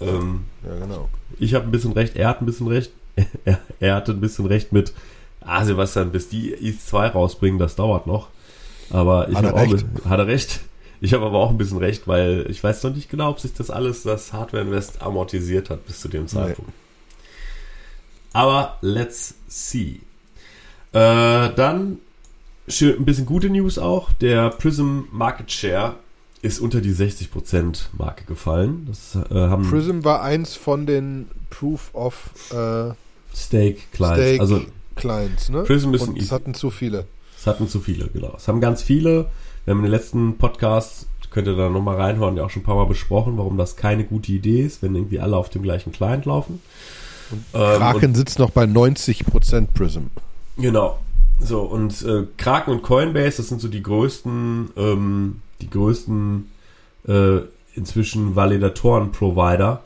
[0.00, 1.08] Ähm, ja, genau.
[1.38, 2.92] Ich habe ein bisschen recht, er hat ein bisschen recht.
[3.80, 4.94] er, hatte ein bisschen recht mit,
[5.40, 8.28] ah Sebastian, bis die ETH 2 rausbringen, das dauert noch.
[8.90, 10.60] Aber ich habe auch, hat er recht.
[11.00, 13.54] Ich habe aber auch ein bisschen recht, weil ich weiß noch nicht genau, ob sich
[13.54, 16.70] das alles, das Hardware Invest amortisiert hat bis zu dem Zeitpunkt.
[16.70, 17.18] Nee.
[18.32, 20.00] Aber let's see.
[20.92, 21.98] Äh, dann
[22.68, 24.12] schön, ein bisschen gute News auch.
[24.12, 25.96] Der Prism Market Share
[26.42, 28.86] ist unter die 60% Marke gefallen.
[28.86, 32.92] Das, äh, Prism war eins von den Proof of äh,
[33.34, 34.20] Stake Clients.
[34.20, 34.60] Stake also
[34.96, 35.62] Clients, ne?
[35.62, 37.06] Prism ist Und es hatten zu viele.
[37.36, 38.34] Es hatten zu viele, genau.
[38.36, 39.30] Es haben ganz viele.
[39.64, 42.66] Wir haben in den letzten Podcasts, könnt ihr da nochmal reinhören, ja auch schon ein
[42.66, 45.92] paar Mal besprochen, warum das keine gute Idee ist, wenn irgendwie alle auf dem gleichen
[45.92, 46.60] Client laufen.
[47.30, 50.06] Und ähm, Kraken und, sitzt noch bei 90% Prism.
[50.56, 50.98] Genau.
[51.40, 56.50] So, und äh, Kraken und Coinbase, das sind so die größten, ähm, die größten
[57.06, 57.38] äh,
[57.74, 59.82] inzwischen Validatoren-Provider.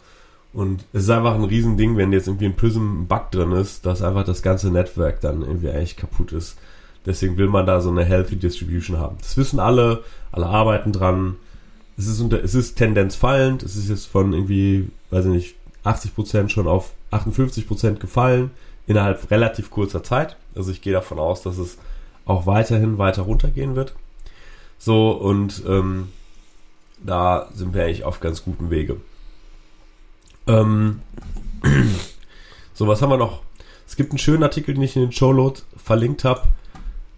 [0.53, 4.25] Und es ist einfach ein Riesending, wenn jetzt irgendwie ein Prism-Bug drin ist, dass einfach
[4.25, 6.57] das ganze Netzwerk dann irgendwie eigentlich kaputt ist.
[7.07, 9.17] Deswegen will man da so eine healthy Distribution haben.
[9.19, 11.37] Das wissen alle, alle arbeiten dran.
[11.97, 13.63] Es ist, unter, es ist Tendenz fallend.
[13.63, 18.51] Es ist jetzt von irgendwie, weiß ich nicht, 80% schon auf 58% gefallen
[18.87, 20.37] innerhalb relativ kurzer Zeit.
[20.55, 21.79] Also ich gehe davon aus, dass es
[22.25, 23.95] auch weiterhin weiter runtergehen wird.
[24.79, 26.09] So, und ähm,
[27.03, 28.97] da sind wir eigentlich auf ganz gutem Wege.
[30.47, 31.01] Ähm,
[32.75, 33.43] so, was haben wir noch?
[33.87, 36.43] Es gibt einen schönen Artikel, den ich in den Showload verlinkt habe.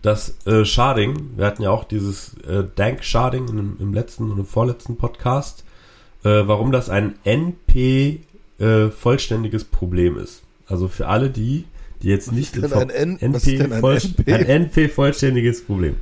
[0.02, 4.38] Das äh, Sharding, wir hatten ja auch dieses äh, Dank Sharding im, im letzten und
[4.38, 5.64] im vorletzten Podcast,
[6.22, 8.20] äh, warum das ein NP
[8.59, 10.42] äh, vollständiges Problem ist.
[10.66, 11.64] Also für alle die,
[12.02, 14.32] die jetzt nicht ein, N NP, ein, voll, NP?
[14.32, 15.96] ein NP vollständiges Problem.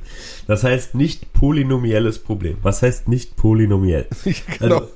[0.47, 2.57] Das heißt nicht polynomielles Problem.
[2.61, 4.07] Was heißt nicht polynomiell?
[4.59, 4.87] genau.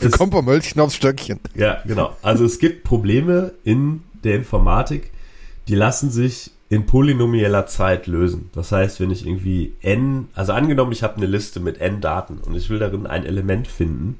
[0.00, 1.40] Also, Kommt vom Mölchen aufs Stöckchen.
[1.54, 2.16] Ja, genau.
[2.22, 5.10] Also es gibt Probleme in der Informatik,
[5.68, 8.48] die lassen sich in polynomieller Zeit lösen.
[8.54, 12.38] Das heißt, wenn ich irgendwie n, also angenommen, ich habe eine Liste mit n Daten
[12.38, 14.18] und ich will darin ein Element finden,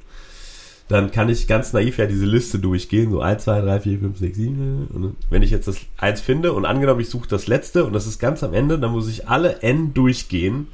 [0.87, 4.19] dann kann ich ganz naiv ja diese Liste durchgehen, so 1, 2, 3, 4, 5,
[4.19, 4.87] 6, 7.
[4.93, 8.07] Und wenn ich jetzt das 1 finde und angenommen, ich suche das letzte und das
[8.07, 10.69] ist ganz am Ende, dann muss ich alle n durchgehen,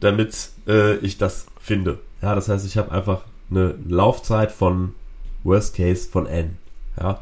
[0.00, 2.00] damit äh, ich das finde.
[2.20, 4.92] Ja, das heißt, ich habe einfach eine Laufzeit von
[5.42, 6.58] Worst Case von n.
[7.00, 7.18] Ja,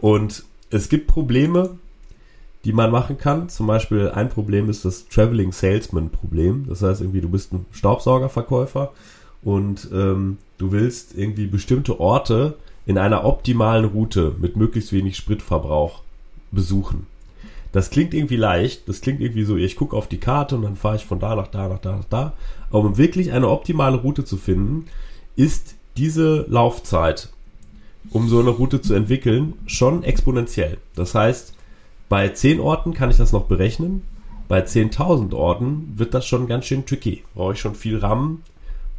[0.00, 1.78] und es gibt Probleme,
[2.64, 3.48] die man machen kann.
[3.48, 6.66] Zum Beispiel ein Problem ist das Traveling Salesman Problem.
[6.68, 8.92] Das heißt irgendwie, du bist ein Staubsaugerverkäufer
[9.42, 12.54] und ähm, du willst irgendwie bestimmte Orte
[12.86, 16.02] in einer optimalen Route mit möglichst wenig Spritverbrauch
[16.50, 17.06] besuchen.
[17.72, 20.76] Das klingt irgendwie leicht, das klingt irgendwie so, ich gucke auf die Karte und dann
[20.76, 22.32] fahre ich von da nach da nach da nach da.
[22.70, 24.86] Aber um wirklich eine optimale Route zu finden,
[25.36, 27.30] ist diese Laufzeit,
[28.10, 30.78] um so eine Route zu entwickeln, schon exponentiell.
[30.94, 31.54] Das heißt,
[32.12, 34.02] bei 10 Orten kann ich das noch berechnen.
[34.46, 37.24] Bei 10.000 Orten wird das schon ganz schön tricky.
[37.34, 38.42] Brauche ich schon viel RAM,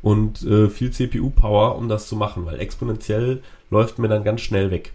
[0.01, 4.71] und äh, viel CPU-Power, um das zu machen, weil exponentiell läuft mir dann ganz schnell
[4.71, 4.93] weg.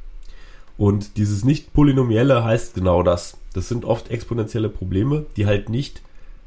[0.76, 3.36] Und dieses nicht polynomielle heißt genau das.
[3.54, 6.02] Das sind oft exponentielle Probleme, die halt nicht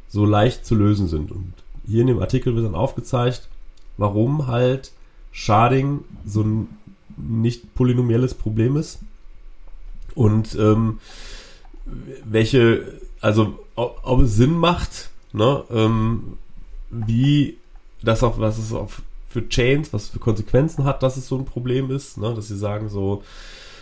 [0.10, 1.31] so leicht zu lösen sind.
[1.31, 1.53] Und
[1.88, 3.47] hier in dem Artikel wird dann aufgezeigt,
[3.95, 4.91] warum halt
[5.31, 6.67] Sharding so ein
[7.15, 8.99] nicht polynomielles Problem ist
[10.15, 10.99] und ähm,
[12.25, 16.38] welche, also ob, ob, es Sinn macht, ne, ähm,
[16.89, 17.58] wie
[18.04, 18.89] das auch, was es auch
[19.30, 22.34] für Chains, was für Konsequenzen hat, dass es so ein Problem ist, ne?
[22.34, 23.23] dass sie sagen so,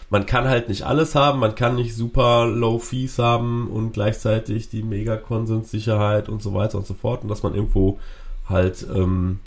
[0.09, 4.69] man kann halt nicht alles haben, man kann nicht super low Fees haben und gleichzeitig
[4.69, 7.99] die mega Konsenssicherheit und so weiter und so fort und dass man irgendwo
[8.47, 9.39] halt ähm,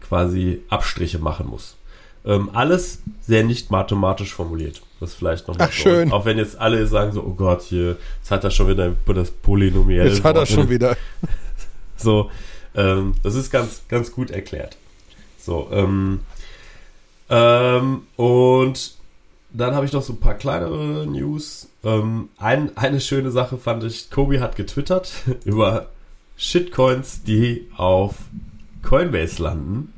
[0.00, 1.76] quasi Abstriche machen muss.
[2.24, 4.82] Ähm, alles sehr nicht mathematisch formuliert.
[5.00, 6.12] Das vielleicht noch Ach, schön.
[6.12, 9.30] Auch wenn jetzt alle sagen so, oh Gott, hier, jetzt hat er schon wieder das
[9.30, 10.08] Polynomiell.
[10.08, 10.96] Jetzt hat er schon wieder.
[11.96, 12.30] so,
[12.74, 14.76] ähm, das ist ganz, ganz gut erklärt.
[15.38, 16.20] So, ähm,
[17.30, 18.94] ähm, und
[19.52, 21.68] dann habe ich noch so ein paar kleinere News.
[21.84, 25.12] Ähm, ein, eine schöne Sache fand ich, Kobe hat getwittert
[25.44, 25.86] über
[26.36, 28.14] Shitcoins, die auf
[28.82, 29.92] Coinbase landen.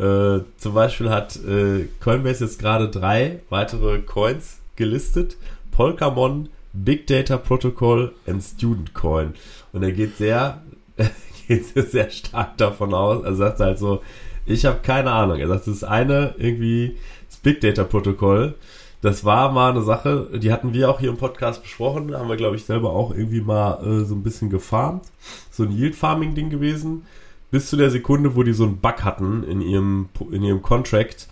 [0.00, 5.36] Äh, zum Beispiel hat äh, Coinbase jetzt gerade drei weitere Coins gelistet.
[5.72, 9.34] Polkamon, Big Data Protocol und Student Coin.
[9.72, 10.62] Und er geht sehr
[11.48, 13.24] geht sehr stark davon aus.
[13.24, 14.02] Er sagt halt so,
[14.46, 15.38] ich habe keine Ahnung.
[15.38, 16.96] Er sagt, das ist eine irgendwie
[17.28, 18.54] das Big Data Protokoll.
[19.02, 22.14] Das war mal eine Sache, die hatten wir auch hier im Podcast besprochen.
[22.16, 25.04] Haben wir, glaube ich, selber auch irgendwie mal äh, so ein bisschen gefarmt.
[25.50, 27.04] So ein Yield Farming Ding gewesen.
[27.50, 31.28] Bis zu der Sekunde, wo die so einen Bug hatten in ihrem, in ihrem Contract.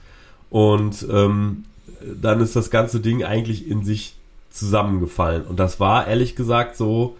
[0.50, 1.64] Und ähm,
[2.20, 4.16] dann ist das ganze Ding eigentlich in sich
[4.50, 5.46] zusammengefallen.
[5.46, 7.16] Und das war ehrlich gesagt so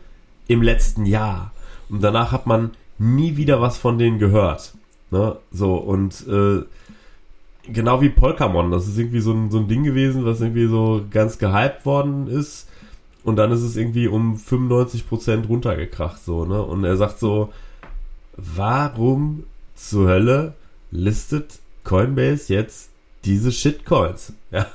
[0.47, 1.53] im letzten Jahr.
[1.89, 4.75] Und danach hat man nie wieder was von denen gehört.
[5.11, 5.37] Ne?
[5.53, 6.63] So, und äh,
[7.73, 11.03] genau wie Polkamon, das ist irgendwie so ein, so ein Ding gewesen, was irgendwie so
[11.11, 12.69] ganz gehypt worden ist.
[13.25, 16.63] Und dann ist es irgendwie um 95% runtergekracht, so, ne?
[16.63, 17.53] Und er sagt so,
[18.39, 20.55] warum zur Hölle
[20.91, 22.91] listet Coinbase jetzt
[23.25, 24.33] diese Shitcoins?
[24.51, 24.67] Ja.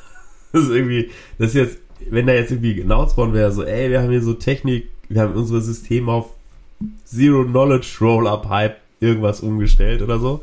[0.52, 1.78] Das ist irgendwie, das ist jetzt
[2.10, 5.22] wenn da jetzt irgendwie announced worden wäre, so, ey, wir haben hier so Technik, wir
[5.22, 6.30] haben unsere Systeme auf
[7.06, 10.42] Zero Knowledge Roll-Up Hype irgendwas umgestellt oder so.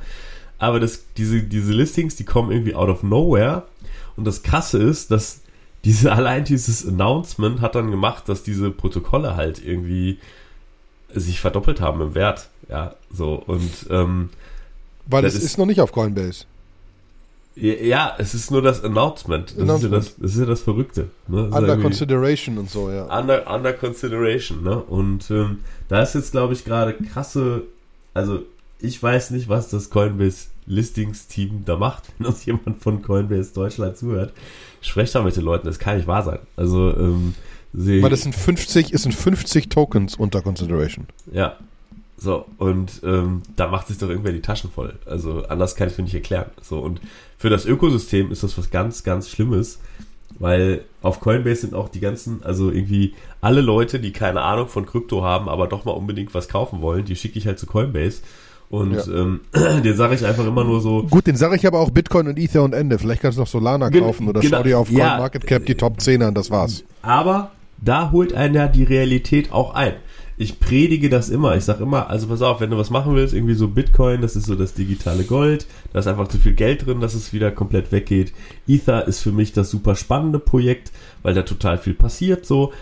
[0.59, 3.65] Aber das, diese, diese Listings, die kommen irgendwie out of nowhere.
[4.17, 5.41] Und das Krasse ist, dass
[5.85, 10.19] diese, allein dieses Announcement hat dann gemacht, dass diese Protokolle halt irgendwie
[11.13, 12.51] sich verdoppelt haben im Wert.
[12.71, 13.43] Ja, so.
[13.47, 14.31] Und, ähm,
[15.07, 16.45] Weil es ist, ist noch nicht auf Coinbase.
[17.57, 19.51] Ja, es ist nur das Announcement.
[19.51, 19.83] Das, Announcement.
[19.83, 21.11] Ist, ja das, das, ist ja das Verrückte.
[21.27, 21.49] Ne?
[21.51, 23.05] Das under Consideration und so, ja.
[23.19, 24.79] Under, under Consideration, ne?
[24.79, 27.65] Und ähm, da ist jetzt, glaube ich, gerade krasse,
[28.15, 28.43] also
[28.79, 33.97] ich weiß nicht, was das Coinbase Listings-Team da macht, wenn uns jemand von Coinbase Deutschland
[33.99, 34.33] zuhört.
[34.81, 36.39] Sprecht da mit den Leuten, das kann nicht wahr sein.
[36.57, 37.35] Also, ähm,
[37.75, 38.03] sie.
[38.03, 41.07] Weil das sind 50, es sind 50 Tokens unter Consideration.
[41.33, 41.57] Ja,
[42.21, 44.99] so, und ähm, da macht sich doch irgendwer die Taschen voll.
[45.07, 46.51] Also anders kann ich mir nicht erklären.
[46.61, 47.01] So, und
[47.39, 49.79] für das Ökosystem ist das was ganz, ganz Schlimmes,
[50.39, 54.85] weil auf Coinbase sind auch die ganzen, also irgendwie alle Leute, die keine Ahnung von
[54.85, 58.21] Krypto haben, aber doch mal unbedingt was kaufen wollen, die schicke ich halt zu Coinbase.
[58.69, 59.15] Und ja.
[59.15, 59.41] ähm,
[59.83, 61.05] den sage ich einfach immer nur so.
[61.05, 62.99] Gut, den sage ich aber auch Bitcoin und Ether und Ende.
[62.99, 65.99] Vielleicht kannst du noch Solana kaufen oder genau, schau dir auf CoinMarketCap ja, die Top
[65.99, 66.85] 10 an, das war's.
[67.01, 69.95] Aber da holt einen ja die Realität auch ein
[70.41, 71.55] ich predige das immer.
[71.57, 74.37] Ich sag immer, also pass auf, wenn du was machen willst, irgendwie so Bitcoin, das
[74.37, 77.51] ist so das digitale Gold, da ist einfach zu viel Geld drin, dass es wieder
[77.51, 78.33] komplett weggeht.
[78.67, 82.73] Ether ist für mich das super spannende Projekt, weil da total viel passiert, so.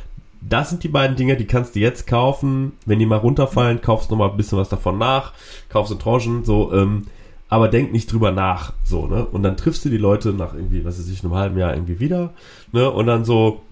[0.40, 2.75] Das sind die beiden Dinge, die kannst du jetzt kaufen.
[2.87, 5.33] Wenn die mal runterfallen, kaufst du noch mal ein bisschen was davon nach,
[5.68, 7.07] kaufst in Tranchen, so, ähm,
[7.49, 9.27] aber denk nicht drüber nach, so, ne?
[9.27, 11.99] Und dann triffst du die Leute nach irgendwie, was weiß ich, einem halben Jahr irgendwie
[11.99, 12.35] wieder,
[12.71, 12.88] ne?
[12.88, 13.62] Und dann so,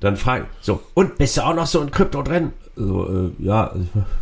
[0.00, 2.52] dann fragen, so, und bist du auch noch so in Krypto drin?
[2.78, 3.74] So, äh, ja,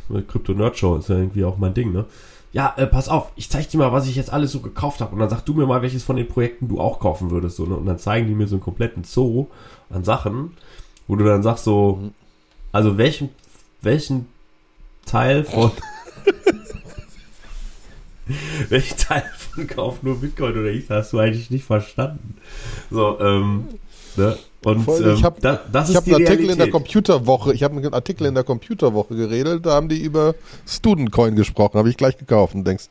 [0.29, 2.07] Krypto Nerd Show ist ja irgendwie auch mein Ding, ne?
[2.53, 5.13] Ja, äh, pass auf, ich zeig dir mal, was ich jetzt alles so gekauft habe.
[5.13, 7.57] Und dann sag du mir mal, welches von den Projekten du auch kaufen würdest.
[7.57, 7.77] So, ne?
[7.77, 9.49] Und dann zeigen die mir so einen kompletten Zoo
[9.91, 10.53] an Sachen,
[11.07, 12.13] wo du dann sagst so,
[12.73, 13.29] also welchen,
[13.83, 14.27] welchen
[15.05, 15.71] Teil von
[18.71, 22.39] welchen Teil von Kauf nur Bitcoin oder Ether hast du eigentlich nicht verstanden?
[22.91, 23.69] So, ähm,
[24.17, 24.37] ne?
[24.67, 27.95] Und Voll, ich habe ähm, da, hab einen Artikel in der Computerwoche, ich habe einen
[27.95, 30.35] Artikel in der Computerwoche geredet, da haben die über
[30.67, 32.87] Studentcoin gesprochen, habe ich gleich gekauft und denkst,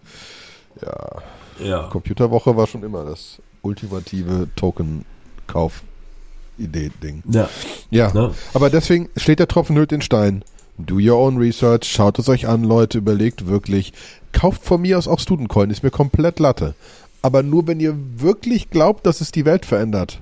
[0.82, 1.22] ja,
[1.60, 7.24] ja, Computerwoche war schon immer das ultimative Token-Kauf-Idee-Ding.
[7.30, 7.50] Ja.
[7.90, 10.46] Ja, ja, aber deswegen steht der Tropfen hüllt den Stein.
[10.78, 13.92] Do your own research, schaut es euch an, Leute, überlegt wirklich.
[14.32, 16.74] Kauft von mir aus auch Studentcoin, ist mir komplett Latte.
[17.22, 20.22] Aber nur, wenn ihr wirklich glaubt, dass es die Welt verändert.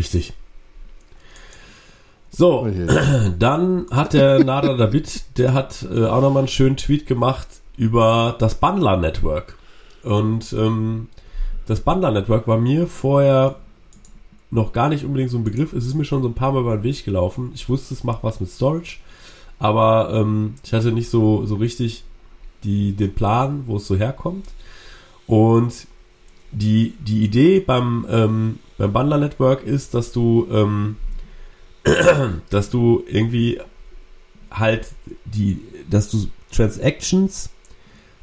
[0.00, 0.32] Richtig.
[2.30, 2.66] So,
[3.38, 8.34] dann hat der Nada David, der hat äh, auch nochmal einen schönen Tweet gemacht über
[8.38, 9.58] das Bundler Network.
[10.02, 11.08] Und ähm,
[11.66, 13.56] das Bundler Network war mir vorher
[14.50, 15.74] noch gar nicht unbedingt so ein Begriff.
[15.74, 17.52] Es ist mir schon so ein paar Mal über den Weg gelaufen.
[17.54, 19.00] Ich wusste, es macht was mit Storage,
[19.58, 22.04] aber ähm, ich hatte nicht so, so richtig
[22.64, 24.46] die, den Plan, wo es so herkommt.
[25.26, 25.86] Und
[26.52, 30.96] die, die Idee beim, ähm, beim Bundler Network ist, dass du, ähm,
[32.50, 33.60] dass du irgendwie
[34.50, 34.88] halt
[35.24, 37.50] die, dass du Transactions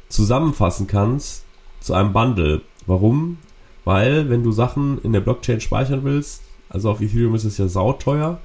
[0.08, 1.44] zusammenfassen kannst
[1.80, 2.62] zu einem Bundle.
[2.86, 3.38] Warum?
[3.84, 7.68] Weil, wenn du Sachen in der Blockchain speichern willst, also auf Ethereum ist es ja
[7.68, 8.38] sauteuer,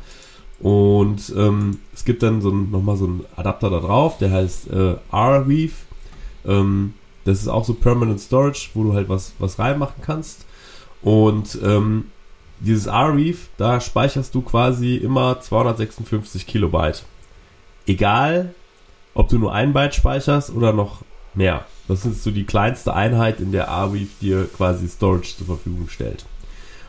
[0.60, 4.96] und ähm, es gibt dann so nochmal so einen Adapter da drauf, der heißt äh,
[5.12, 5.74] Arweave.
[6.46, 6.94] Ähm,
[7.26, 10.46] das ist auch so Permanent Storage, wo du halt was, was reinmachen kannst.
[11.02, 12.06] Und ähm,
[12.60, 17.04] dieses Arweave, da speicherst du quasi immer 256 Kilobyte.
[17.86, 18.54] Egal,
[19.14, 21.02] ob du nur ein Byte speicherst oder noch
[21.34, 21.66] mehr.
[21.88, 26.26] Das ist so die kleinste Einheit, in der Arweave dir quasi Storage zur Verfügung stellt.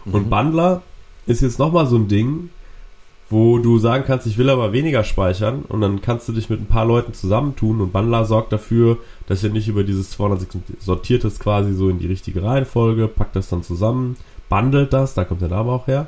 [0.05, 0.15] Mhm.
[0.15, 0.83] Und Bundler
[1.27, 2.51] ist jetzt nochmal so ein Ding,
[3.35, 6.61] wo du sagen kannst, ich will aber weniger speichern und dann kannst du dich mit
[6.61, 11.25] ein paar Leuten zusammentun und Bundler sorgt dafür, dass ihr nicht über dieses 256 sortiert
[11.25, 14.17] es quasi so in die richtige Reihenfolge, packt das dann zusammen,
[14.49, 16.07] bundelt das, da kommt der Name auch her,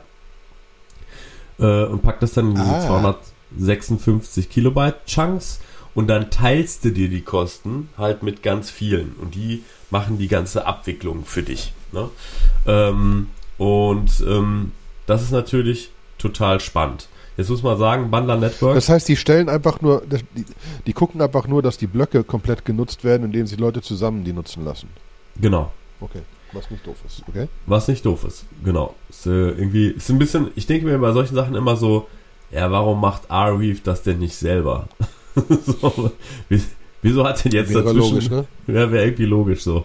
[1.58, 3.16] äh, und packt das dann in diese ah.
[3.58, 5.58] 256 Kilobyte Chunks
[5.96, 10.28] und dann teilst du dir die Kosten halt mit ganz vielen und die machen die
[10.28, 11.72] ganze Abwicklung für dich.
[11.90, 12.08] Ne?
[12.66, 14.70] Ähm, und ähm,
[15.06, 17.08] das ist natürlich total spannend.
[17.36, 18.74] Jetzt muss man sagen, Bundler Network.
[18.74, 20.44] Das heißt, die stellen einfach nur, die,
[20.86, 24.32] die gucken einfach nur, dass die Blöcke komplett genutzt werden, indem sie Leute zusammen die
[24.32, 24.88] nutzen lassen.
[25.40, 25.70] Genau.
[26.00, 26.20] Okay.
[26.52, 27.48] Was nicht doof ist, okay?
[27.66, 28.94] Was nicht doof ist, genau.
[29.10, 32.06] Ist, äh, irgendwie, ist ein bisschen, ich denke mir bei solchen Sachen immer so,
[32.50, 34.88] ja, warum macht Arweave das denn nicht selber?
[35.66, 36.12] so,
[36.48, 36.62] wie,
[37.02, 38.10] wieso hat denn jetzt wäre dazwischen...
[38.10, 38.46] logisch, ne?
[38.68, 39.84] Ja, wäre irgendwie logisch so.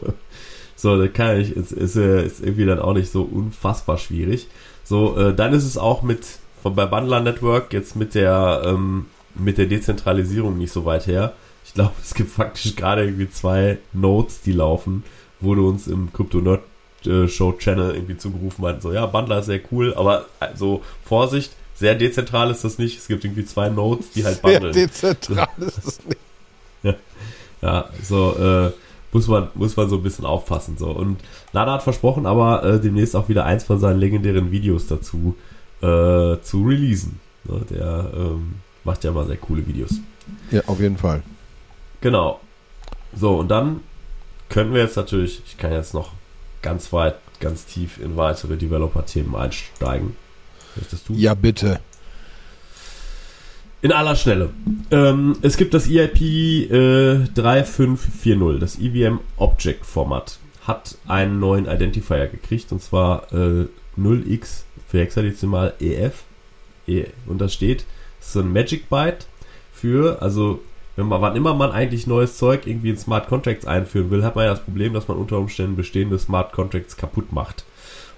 [0.75, 4.47] So, da kann ich, ist, ist, ist irgendwie dann auch nicht so unfassbar schwierig.
[4.83, 6.25] So, äh, dann ist es auch mit
[6.61, 11.33] von bei Bundler Network jetzt mit der ähm, mit der Dezentralisierung nicht so weit her.
[11.65, 15.03] Ich glaube, es gibt faktisch gerade irgendwie zwei Nodes, die laufen,
[15.39, 16.61] wurde uns im Crypto Nerd
[17.05, 21.51] äh, Show Channel irgendwie zugerufen hat, so ja, Bundler ist sehr cool, aber also Vorsicht,
[21.75, 22.99] sehr dezentral ist das nicht.
[22.99, 24.73] Es gibt irgendwie zwei Nodes, die halt bundeln.
[24.73, 26.19] Sehr dezentral ist das nicht.
[26.83, 26.95] ja,
[27.61, 28.71] ja so äh,
[29.11, 30.91] muss man muss man so ein bisschen aufpassen so.
[30.91, 31.19] Und
[31.53, 35.35] Lana hat versprochen, aber äh, demnächst auch wieder eins von seinen legendären Videos dazu
[35.81, 37.19] äh, zu releasen.
[37.43, 39.95] Ne, der ähm, macht ja mal sehr coole Videos.
[40.51, 41.23] Ja, auf jeden Fall.
[42.01, 42.39] Genau.
[43.15, 43.81] So, und dann
[44.49, 46.11] können wir jetzt natürlich, ich kann jetzt noch
[46.61, 50.15] ganz weit, ganz tief in weitere Developer-Themen einsteigen.
[50.75, 51.13] Möchtest du?
[51.13, 51.79] Ja, bitte.
[53.81, 54.51] In aller Schnelle.
[54.91, 56.21] Ähm, es gibt das EIP
[56.71, 63.65] äh, 3540, das EVM Object Format, hat einen neuen Identifier gekriegt und zwar äh,
[63.97, 66.23] 0x für hexadezimal EF.
[66.85, 67.85] E, und da steht,
[68.19, 69.25] so ein Magic Byte
[69.71, 70.59] für, also
[70.97, 74.35] wenn man, wann immer man eigentlich neues Zeug irgendwie in Smart Contracts einführen will, hat
[74.35, 77.63] man ja das Problem, dass man unter Umständen bestehende Smart Contracts kaputt macht.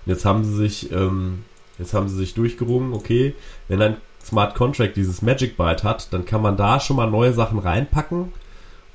[0.03, 1.43] Und jetzt haben sie sich, ähm,
[1.77, 3.35] jetzt haben sie sich durchgerungen, okay,
[3.67, 7.33] wenn ein Smart Contract dieses Magic Byte hat, dann kann man da schon mal neue
[7.33, 8.33] Sachen reinpacken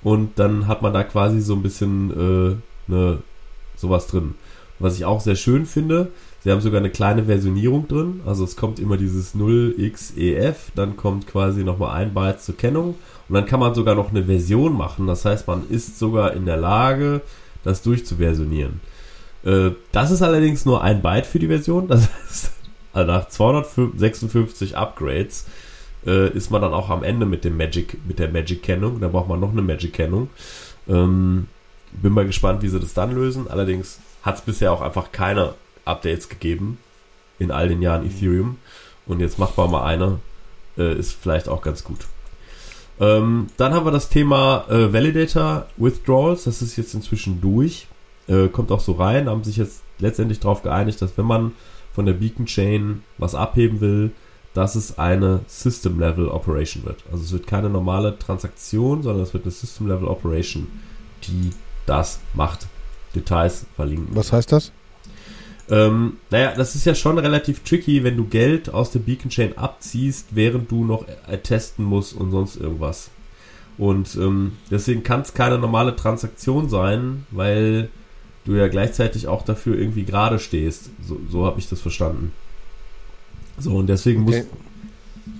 [0.03, 3.19] und dann hat man da quasi so ein bisschen äh, ne,
[3.77, 4.35] sowas drin.
[4.81, 6.11] Was ich auch sehr schön finde,
[6.45, 11.27] sie haben sogar eine kleine Versionierung drin, also es kommt immer dieses 0xEF, dann kommt
[11.27, 12.97] quasi nochmal ein Byte zur Kennung
[13.29, 15.07] und dann kann man sogar noch eine Version machen.
[15.07, 17.21] Das heißt, man ist sogar in der Lage,
[17.65, 18.81] das durchzuversionieren.
[19.45, 21.89] Äh, das ist allerdings nur ein Byte für die Version.
[21.89, 22.53] Das heißt,
[22.95, 25.47] nach 256 Upgrades
[26.07, 29.01] äh, ist man dann auch am Ende mit dem Magic, mit der Magic-Kennung.
[29.01, 30.31] Da braucht man noch eine Magic-Kennung.
[30.89, 31.49] Ähm,
[31.93, 33.49] bin mal gespannt, wie sie das dann lösen.
[33.49, 35.55] Allerdings hat es bisher auch einfach keine
[35.89, 36.79] Updates gegeben
[37.39, 38.59] in all den Jahren Ethereum.
[39.07, 40.21] Und jetzt macht man mal eine.
[40.77, 42.07] Äh, ist vielleicht auch ganz gut.
[43.01, 46.45] Ähm, dann haben wir das Thema äh, Validator Withdrawals.
[46.45, 47.87] Das ist jetzt inzwischen durch.
[48.27, 49.29] Äh, kommt auch so rein.
[49.29, 51.53] Haben sich jetzt letztendlich darauf geeinigt, dass wenn man
[51.95, 54.13] von der Beacon Chain was abheben will,
[54.55, 57.05] dass es eine System Level Operation wird.
[57.11, 60.67] Also es wird keine normale Transaktion, sondern es wird eine System Level Operation,
[61.25, 61.51] die
[61.87, 62.67] das macht.
[63.15, 64.15] Details verlinken.
[64.15, 64.73] Was heißt das?
[65.71, 69.59] Ähm, naja, das ist ja schon relativ tricky, wenn du Geld aus der Beacon Chain
[69.59, 71.05] abziehst, während du noch
[71.43, 73.11] testen musst und sonst irgendwas.
[73.77, 77.91] Und ähm, deswegen kann es keine normale Transaktion sein, weil
[78.45, 80.91] du ja gleichzeitig auch dafür irgendwie gerade stehst.
[81.07, 82.33] So, so habe ich das verstanden.
[83.59, 84.39] So, und deswegen okay.
[84.39, 84.47] muss.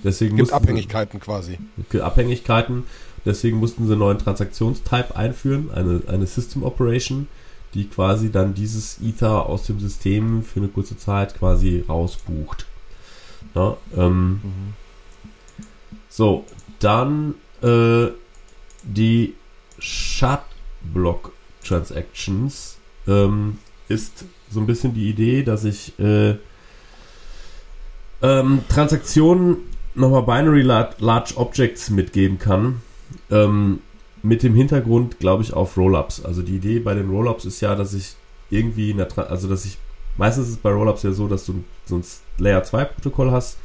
[0.03, 1.57] Deswegen Gibt Abhängigkeiten quasi.
[1.99, 2.83] Abhängigkeiten.
[3.25, 7.27] Deswegen mussten sie einen neuen Transaktionstype einführen, eine, eine System Operation
[7.73, 12.65] die quasi dann dieses Ether aus dem System für eine kurze Zeit quasi rausbucht.
[13.55, 14.73] Ja, ähm, mhm.
[16.09, 16.45] So,
[16.79, 18.07] dann äh,
[18.83, 19.35] die
[19.77, 21.31] Shardblock
[21.63, 26.35] Transactions ähm, ist so ein bisschen die Idee, dass ich äh,
[28.21, 29.57] ähm, Transaktionen
[29.95, 32.81] nochmal Binary Large Objects mitgeben kann.
[33.29, 33.81] Ähm,
[34.21, 36.23] mit dem Hintergrund, glaube ich, auf Rollups.
[36.23, 38.15] Also die Idee bei den Rollups ist ja, dass ich
[38.49, 39.77] irgendwie, eine, also dass ich,
[40.17, 42.03] meistens ist es bei Rollups ja so, dass du so ein
[42.37, 43.57] Layer 2 Protokoll hast,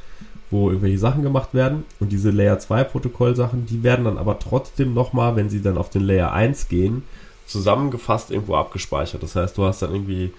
[0.50, 4.38] wo irgendwelche Sachen gemacht werden und diese Layer 2 Protokoll Sachen, die werden dann aber
[4.38, 7.02] trotzdem nochmal, wenn sie dann auf den Layer 1 gehen,
[7.46, 9.22] zusammengefasst irgendwo abgespeichert.
[9.22, 10.32] Das heißt, du hast dann irgendwie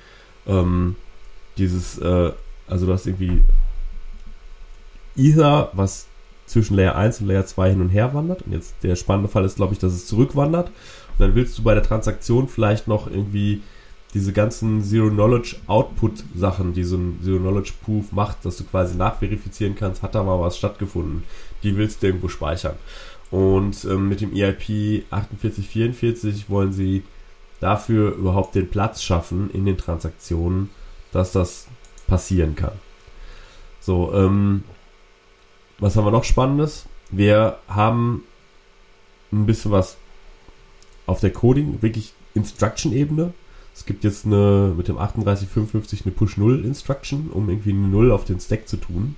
[0.48, 0.96] ähm,
[1.58, 2.32] dieses, äh,
[2.68, 3.44] also du hast irgendwie
[5.18, 6.08] Ether, was
[6.46, 8.44] zwischen Layer 1 und Layer 2 hin und her wandert.
[8.44, 10.68] Und jetzt der spannende Fall ist, glaube ich, dass es zurückwandert.
[10.68, 13.62] Und dann willst du bei der Transaktion vielleicht noch irgendwie
[14.14, 20.24] diese ganzen Zero-Knowledge-Output-Sachen, die so ein Zero-Knowledge-Proof macht, dass du quasi nachverifizieren kannst, hat da
[20.24, 21.24] mal was stattgefunden.
[21.64, 22.76] Die willst du irgendwo speichern.
[23.30, 27.04] Und ähm, mit dem EIP 4844 wollen sie
[27.60, 30.70] dafür überhaupt den Platz schaffen in den Transaktionen,
[31.12, 31.68] dass das
[32.08, 32.74] passieren kann.
[33.82, 34.64] So, ähm,
[35.80, 36.86] was haben wir noch Spannendes?
[37.12, 38.24] Wir haben
[39.32, 39.98] ein bisschen was
[41.06, 43.34] auf der Coding, wirklich Instruction-Ebene.
[43.74, 48.40] Es gibt jetzt eine mit dem 3855 eine Push-0-Instruction, um irgendwie eine 0 auf den
[48.40, 49.16] Stack zu tun.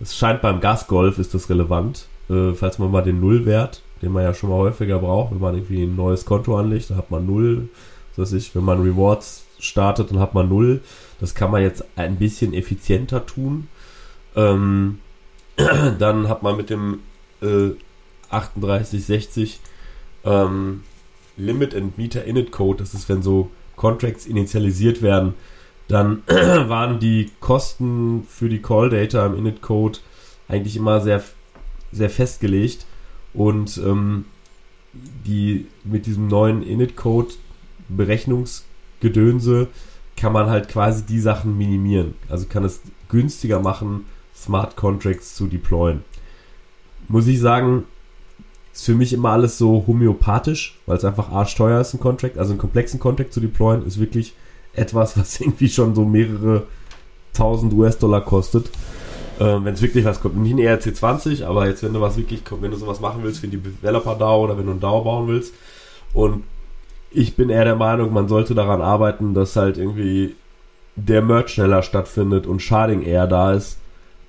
[0.00, 4.22] Es scheint beim Gasgolf ist das relevant, äh, falls man mal den Nullwert, den man
[4.22, 7.26] ja schon mal häufiger braucht, wenn man irgendwie ein neues Konto anlegt, dann hat man
[7.26, 7.68] 0.
[8.16, 10.80] Das ich, wenn man Rewards startet, dann hat man 0.
[11.20, 13.68] Das kann man jetzt ein bisschen effizienter tun.
[14.36, 15.00] Ähm,
[15.98, 17.00] dann hat man mit dem
[17.40, 17.70] äh,
[18.30, 19.60] 3860
[20.24, 20.82] ähm,
[21.36, 25.34] Limit and Meter Init Code, das ist, wenn so Contracts initialisiert werden,
[25.88, 29.98] dann waren die Kosten für die Call Data im Init Code
[30.48, 31.22] eigentlich immer sehr,
[31.92, 32.86] sehr festgelegt
[33.32, 34.26] und ähm,
[34.92, 37.34] die mit diesem neuen Init-Code
[37.88, 39.68] Berechnungsgedönse
[40.16, 42.14] kann man halt quasi die Sachen minimieren.
[42.28, 44.06] Also kann es günstiger machen,
[44.44, 46.04] Smart Contracts zu deployen.
[47.08, 47.84] Muss ich sagen,
[48.72, 52.38] ist für mich immer alles so homöopathisch, weil es einfach arschteuer ist, ein Contract.
[52.38, 54.34] Also einen komplexen Contract zu deployen ist wirklich
[54.74, 56.64] etwas, was irgendwie schon so mehrere
[57.32, 58.70] tausend US-Dollar kostet.
[59.40, 60.36] Ähm, wenn es wirklich was kommt.
[60.36, 63.48] Nicht ein ERC20, aber jetzt, wenn du was wirklich, wenn du sowas machen willst, wie
[63.48, 65.54] die Developer-DAO oder wenn du ein DAO bauen willst.
[66.12, 66.44] Und
[67.10, 70.36] ich bin eher der Meinung, man sollte daran arbeiten, dass halt irgendwie
[70.96, 73.78] der Merch schneller stattfindet und Sharding eher da ist,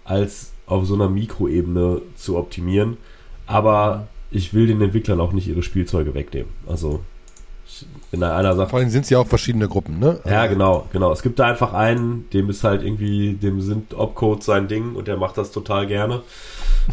[0.04, 2.97] als auf so einer Mikroebene zu optimieren.
[3.45, 6.52] Aber ich will den Entwicklern auch nicht ihre Spielzeuge wegnehmen.
[6.68, 7.02] Also
[8.12, 8.72] wenn da einer sagt.
[8.72, 10.20] Vor allem sind es ja auch verschiedene Gruppen, ne?
[10.26, 11.12] Ja, genau, genau.
[11.12, 15.08] Es gibt da einfach einen, dem ist halt irgendwie, dem sind Opcodes sein Ding und
[15.08, 16.22] der macht das total gerne.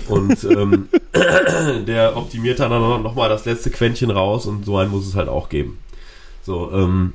[0.09, 0.89] Und ähm,
[1.87, 2.71] der optimiert dann
[3.03, 5.79] nochmal das letzte Quäntchen raus und so einen muss es halt auch geben.
[6.43, 7.15] So, ähm,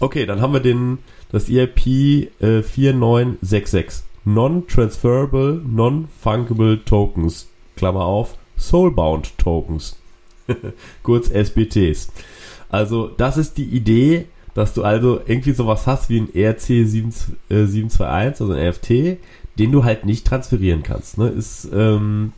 [0.00, 0.98] okay, dann haben wir den,
[1.32, 1.86] das EIP
[2.40, 4.04] äh, 4966.
[4.24, 7.48] Non-Transferable, Non-Fungible Tokens.
[7.76, 9.98] Klammer auf, Soulbound Tokens.
[11.02, 12.10] Kurz SBTs.
[12.70, 18.00] Also, das ist die Idee, dass du also irgendwie sowas hast wie ein ERC 721,
[18.00, 19.18] äh, also ein NFT,
[19.58, 21.18] den du halt nicht transferieren kannst.
[21.18, 21.28] Ne?
[21.28, 22.32] Ist ähm,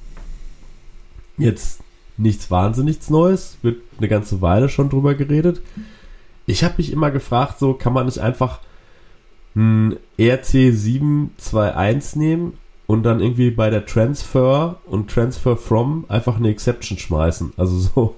[1.39, 1.81] jetzt
[2.17, 5.63] nichts wahnsinnig Neues, wird eine ganze Weile schon drüber geredet.
[6.47, 8.61] Ich habe mich immer gefragt, so kann man nicht einfach
[9.55, 16.49] ein ERC 721 nehmen und dann irgendwie bei der Transfer und Transfer from einfach eine
[16.49, 17.53] Exception schmeißen.
[17.57, 18.17] Also so,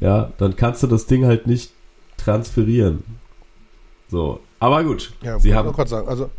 [0.00, 1.70] ja, dann kannst du das Ding halt nicht
[2.16, 3.04] transferieren.
[4.08, 5.12] So, aber gut.
[5.22, 6.30] Ja, sie haben gerade sagen, also,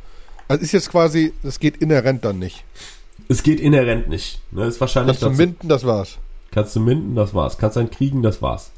[0.48, 2.64] also ist jetzt quasi, es geht inhärent dann nicht.
[3.28, 4.42] Es geht inhärent nicht.
[4.52, 4.66] Ne?
[4.66, 6.18] Ist wahrscheinlich Kannst du minden, das war's.
[6.52, 7.58] Kannst du minden, das war's.
[7.58, 8.72] Kannst du einen kriegen, das war's.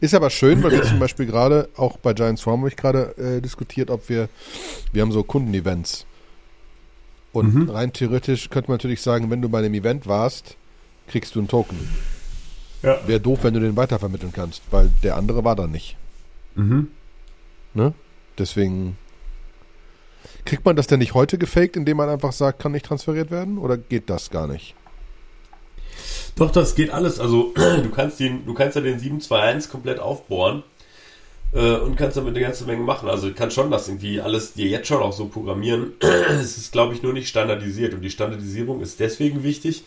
[0.00, 3.16] Ist aber schön, weil wir zum Beispiel gerade, auch bei Giant Swarm habe ich gerade
[3.18, 4.28] äh, diskutiert, ob wir,
[4.92, 6.06] wir haben so Kundenevents.
[7.32, 7.70] Und mhm.
[7.70, 10.56] rein theoretisch könnte man natürlich sagen, wenn du bei einem Event warst,
[11.08, 11.78] kriegst du einen Token.
[12.82, 13.00] Ja.
[13.06, 15.96] Wäre doof, wenn du den weitervermitteln kannst, weil der andere war da nicht.
[16.54, 16.88] Mhm.
[17.74, 17.92] Ne?
[18.38, 18.96] Deswegen.
[20.44, 23.58] Kriegt man das denn nicht heute gefaked, indem man einfach sagt, kann nicht transferiert werden?
[23.58, 24.74] Oder geht das gar nicht?
[26.38, 27.18] Doch, das geht alles.
[27.18, 30.62] Also du kannst den, du kannst ja den 721 komplett aufbohren
[31.52, 33.08] äh, und kannst damit eine ganze Menge machen.
[33.08, 35.94] Also du kannst schon das irgendwie alles dir jetzt schon auch so programmieren.
[36.00, 37.92] es ist, glaube ich, nur nicht standardisiert.
[37.92, 39.84] Und die Standardisierung ist deswegen wichtig,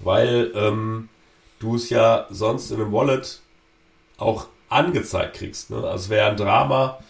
[0.00, 1.10] weil ähm,
[1.58, 3.40] du es ja sonst in einem Wallet
[4.16, 5.70] auch angezeigt kriegst.
[5.70, 5.84] Ne?
[5.84, 7.00] Also wäre ein Drama,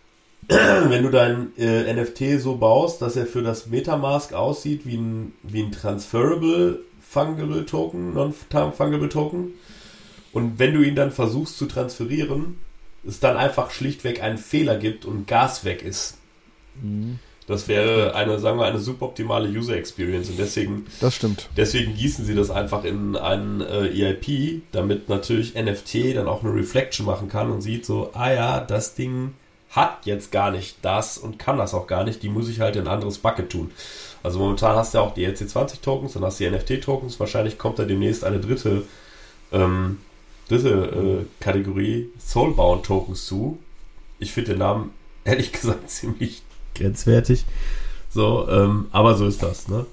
[0.48, 5.34] wenn du dein äh, NFT so baust, dass er für das Metamask aussieht wie ein,
[5.44, 9.54] wie ein Transferable Fungible Token, Non-Fungible Token.
[10.32, 12.58] Und wenn du ihn dann versuchst zu transferieren,
[13.06, 16.18] es dann einfach schlichtweg einen Fehler gibt und Gas weg ist.
[16.82, 17.18] Mhm.
[17.46, 20.86] Das wäre eine, sagen wir, eine suboptimale User Experience und deswegen.
[21.00, 21.48] Das stimmt.
[21.56, 26.54] Deswegen gießen sie das einfach in einen äh, EIP, damit natürlich NFT dann auch eine
[26.54, 29.32] Reflection machen kann und sieht so, ah ja, das Ding
[29.70, 32.76] hat jetzt gar nicht das und kann das auch gar nicht, die muss ich halt
[32.76, 33.70] in ein anderes Bucket tun.
[34.22, 37.18] Also momentan hast du ja auch die LC20 Tokens, dann hast du die NFT Tokens,
[37.20, 38.84] wahrscheinlich kommt da demnächst eine dritte,
[39.52, 39.98] ähm,
[40.48, 43.58] dritte äh, Kategorie Soulbound Tokens zu.
[44.18, 44.90] Ich finde den Namen
[45.24, 46.42] ehrlich gesagt ziemlich
[46.74, 47.44] grenzwertig.
[48.10, 49.86] So, ähm, aber so ist das, ne?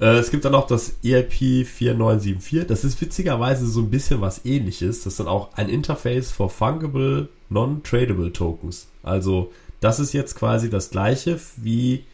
[0.00, 2.66] Äh, es gibt dann auch das EIP 4974.
[2.66, 5.02] Das ist witzigerweise so ein bisschen was ähnliches.
[5.02, 8.88] Das ist dann auch ein Interface for Fungible Non-Tradable Tokens.
[9.02, 12.04] Also, das ist jetzt quasi das gleiche wie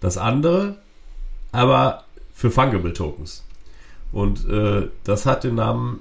[0.00, 0.78] das andere,
[1.54, 3.44] aber für Fungible Tokens.
[4.12, 6.00] Und äh, das hat den Namen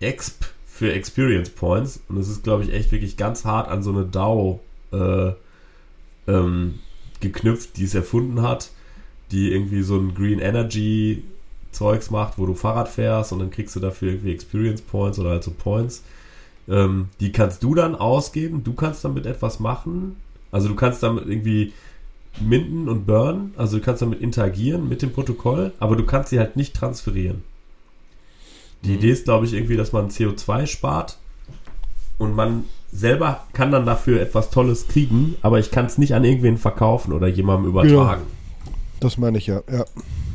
[0.00, 2.00] EXP für Experience Points.
[2.08, 4.60] Und das ist, glaube ich, echt wirklich ganz hart an so eine DAO
[4.92, 5.32] äh,
[6.26, 6.80] ähm,
[7.20, 8.70] geknüpft, die es erfunden hat,
[9.30, 11.22] die irgendwie so ein Green Energy
[11.70, 15.30] Zeugs macht, wo du Fahrrad fährst und dann kriegst du dafür irgendwie Experience Points oder
[15.30, 16.02] halt so Points.
[16.68, 20.16] Ähm, die kannst du dann ausgeben, du kannst damit etwas machen.
[20.50, 21.72] Also du kannst damit irgendwie
[22.40, 26.38] minden und burnen, also du kannst damit interagieren mit dem Protokoll, aber du kannst sie
[26.38, 27.42] halt nicht transferieren.
[28.82, 28.98] Die mhm.
[28.98, 31.18] Idee ist, glaube ich, irgendwie, dass man CO2 spart
[32.18, 36.24] und man selber kann dann dafür etwas Tolles kriegen, aber ich kann es nicht an
[36.24, 38.22] irgendwen verkaufen oder jemandem übertragen.
[38.66, 39.84] Ja, das meine ich ja, ja.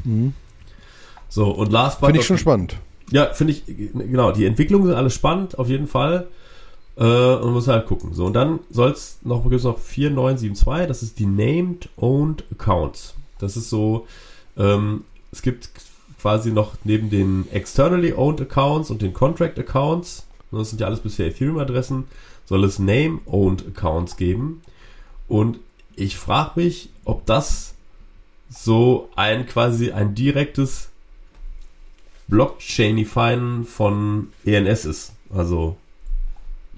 [0.04, 0.34] Mhm.
[1.30, 2.78] So, und last but Finde ich schon spannend.
[3.12, 6.28] Ja, finde ich, genau, die Entwicklungen sind alles spannend, auf jeden Fall.
[7.00, 8.14] Äh, und muss halt gucken.
[8.14, 12.43] So, und dann soll es noch, gibt es noch 4972, das ist die Named Owned
[12.52, 13.16] Accounts.
[13.39, 14.06] Das ist so,
[14.58, 15.70] ähm, es gibt
[16.22, 21.00] quasi noch neben den externally owned Accounts und den Contract Accounts, das sind ja alles
[21.00, 22.06] bisher Ethereum-Adressen,
[22.45, 24.62] soll es Name-owned Accounts geben.
[25.30, 25.60] Und
[25.95, 27.76] ich frage mich, ob das
[28.50, 30.89] so ein quasi ein direktes
[32.28, 35.14] Blockchainifyen von ENS ist.
[35.34, 35.78] Also,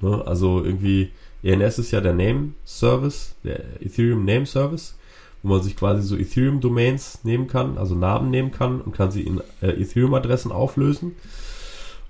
[0.01, 1.11] ne, also irgendwie,
[1.43, 4.95] ENS ist ja der Name Service, der Ethereum Name Service,
[5.43, 9.11] wo man sich quasi so Ethereum Domains nehmen kann, also Namen nehmen kann und kann
[9.11, 11.15] sie in äh, Ethereum Adressen auflösen.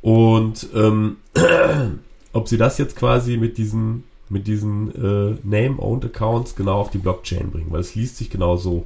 [0.01, 1.17] Und ähm,
[2.33, 6.97] ob sie das jetzt quasi mit diesen mit diesen äh, Name-Owned Accounts genau auf die
[6.97, 8.85] Blockchain bringen, weil es liest sich genau so,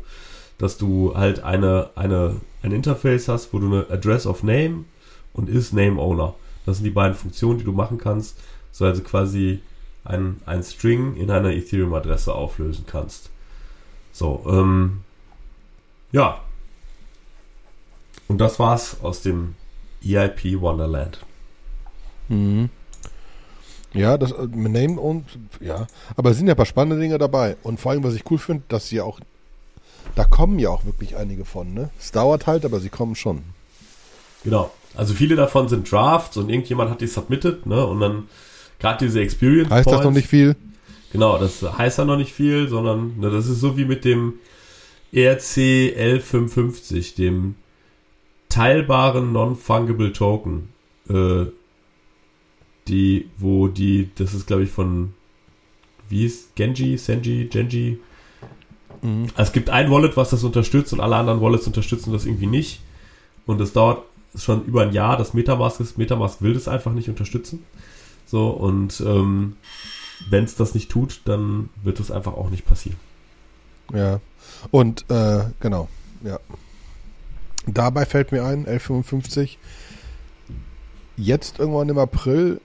[0.57, 4.85] dass du halt eine, eine, ein Interface hast, wo du eine Address of Name
[5.33, 6.33] und ist Name Owner.
[6.65, 8.37] Das sind die beiden Funktionen, die du machen kannst,
[8.75, 9.61] so also quasi
[10.03, 13.29] ein, ein String in einer Ethereum-Adresse auflösen kannst.
[14.11, 14.99] So, ähm,
[16.11, 16.41] ja.
[18.27, 19.55] Und das war's aus dem
[20.03, 21.19] EIP Wonderland.
[22.27, 22.69] Mhm.
[23.93, 25.23] Ja, das äh, Name und
[25.61, 27.55] ja, aber es sind ja ein paar spannende Dinge dabei.
[27.63, 29.21] Und vor allem, was ich cool finde, dass sie auch,
[30.15, 31.91] da kommen ja auch wirklich einige von, ne?
[31.97, 33.43] Es dauert halt, aber sie kommen schon.
[34.43, 34.69] Genau.
[34.97, 37.85] Also viele davon sind Drafts und irgendjemand hat die submitted, ne?
[37.85, 38.27] Und dann
[38.79, 39.69] gerade diese Experience.
[39.69, 40.55] Heißt Points, das noch nicht viel?
[41.11, 44.33] Genau, das heißt ja noch nicht viel, sondern ne, das ist so wie mit dem
[45.11, 47.55] ERC L550, dem
[48.49, 50.69] teilbaren Non-Fungible Token.
[51.09, 51.45] Äh,
[52.87, 55.13] die, wo die, das ist glaube ich von,
[56.09, 57.99] wie ist Genji, Senji, Genji.
[59.01, 59.27] Mhm.
[59.35, 62.47] Also es gibt ein Wallet, was das unterstützt und alle anderen Wallets unterstützen das irgendwie
[62.47, 62.81] nicht.
[63.45, 64.03] Und das dauert
[64.35, 65.97] schon über ein Jahr, das Metamask ist.
[65.97, 67.63] Metamask will das einfach nicht unterstützen.
[68.25, 69.57] So, und ähm,
[70.29, 72.97] wenn es das nicht tut, dann wird es einfach auch nicht passieren.
[73.93, 74.19] Ja.
[74.71, 75.89] Und äh, genau,
[76.23, 76.39] ja.
[77.67, 79.57] Dabei fällt mir ein, L55,
[81.17, 82.61] jetzt irgendwann im April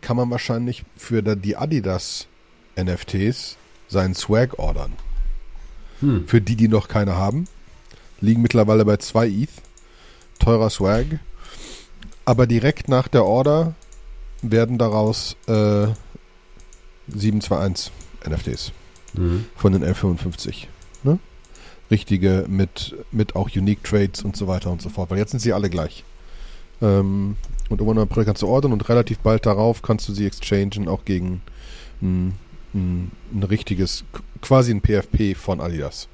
[0.00, 2.26] kann man wahrscheinlich für die Adidas
[2.76, 3.56] NFTs
[3.88, 4.92] seinen Swag ordern.
[6.00, 6.26] Hm.
[6.26, 7.46] Für die, die noch keine haben.
[8.20, 9.50] Liegen mittlerweile bei 2 ETH.
[10.38, 11.20] Teurer Swag.
[12.24, 13.74] Aber direkt nach der Order
[14.42, 15.88] werden daraus äh,
[17.08, 17.92] 721
[18.28, 18.72] NFTs.
[19.14, 19.46] Mhm.
[19.56, 20.66] Von den L55.
[21.04, 21.18] Ne?
[21.90, 25.10] Richtige mit, mit auch Unique Trades und so weiter und so fort.
[25.10, 26.04] Weil jetzt sind sie alle gleich.
[26.80, 27.36] Ähm,
[27.68, 30.88] und irgendwann im April kannst du ordern und relativ bald darauf kannst du sie exchangen,
[30.88, 31.42] auch gegen
[32.02, 32.34] ein,
[32.74, 34.04] ein, ein richtiges,
[34.40, 36.08] quasi ein PFP von Adidas.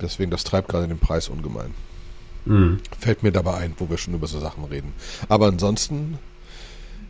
[0.00, 1.72] Deswegen, das treibt gerade den Preis ungemein.
[2.44, 2.78] Mhm.
[2.98, 4.92] Fällt mir dabei ein, wo wir schon über so Sachen reden.
[5.28, 6.18] Aber ansonsten,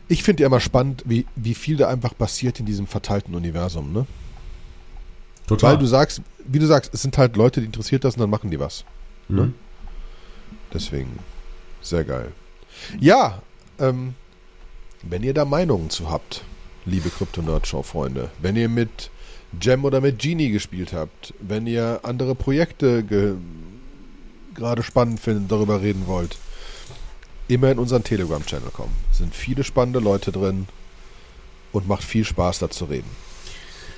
[0.08, 3.92] ich finde ja immer spannend, wie, wie viel da einfach passiert in diesem verteilten Universum,
[3.92, 4.06] ne?
[5.46, 5.72] Total.
[5.72, 8.30] Weil du sagst, wie du sagst, es sind halt Leute, die interessiert das und dann
[8.30, 8.84] machen die was.
[9.28, 9.36] Mhm.
[9.36, 9.52] Ne?
[10.72, 11.18] Deswegen,
[11.80, 12.32] sehr geil.
[13.00, 13.42] Ja,
[13.78, 14.14] ähm,
[15.02, 16.44] wenn ihr da Meinungen zu habt,
[16.84, 19.10] liebe Krypto-Nerd-Show-Freunde, wenn ihr mit
[19.58, 23.04] Gem oder mit Genie gespielt habt, wenn ihr andere Projekte
[24.54, 26.36] gerade spannend findet, darüber reden wollt,
[27.48, 28.94] immer in unseren Telegram-Channel kommen.
[29.10, 30.68] Es sind viele spannende Leute drin
[31.72, 33.10] und macht viel Spaß, da zu reden.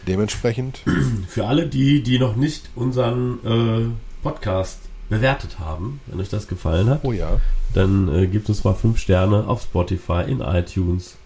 [0.07, 0.81] Dementsprechend.
[1.29, 4.79] Für alle die, die noch nicht unseren äh, Podcast
[5.09, 7.41] bewertet haben, wenn euch das gefallen hat, oh ja.
[7.75, 11.17] dann äh, gebt uns mal 5 Sterne auf Spotify, in iTunes,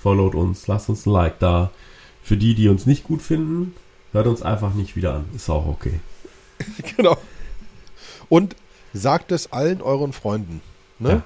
[0.00, 1.70] followt uns, lasst uns ein Like da.
[2.22, 3.74] Für die, die uns nicht gut finden,
[4.12, 5.26] hört uns einfach nicht wieder an.
[5.36, 6.00] Ist auch okay.
[6.96, 7.18] genau.
[8.30, 8.56] Und
[8.94, 10.62] sagt es allen euren Freunden,
[10.98, 11.10] ne?
[11.10, 11.22] Ja.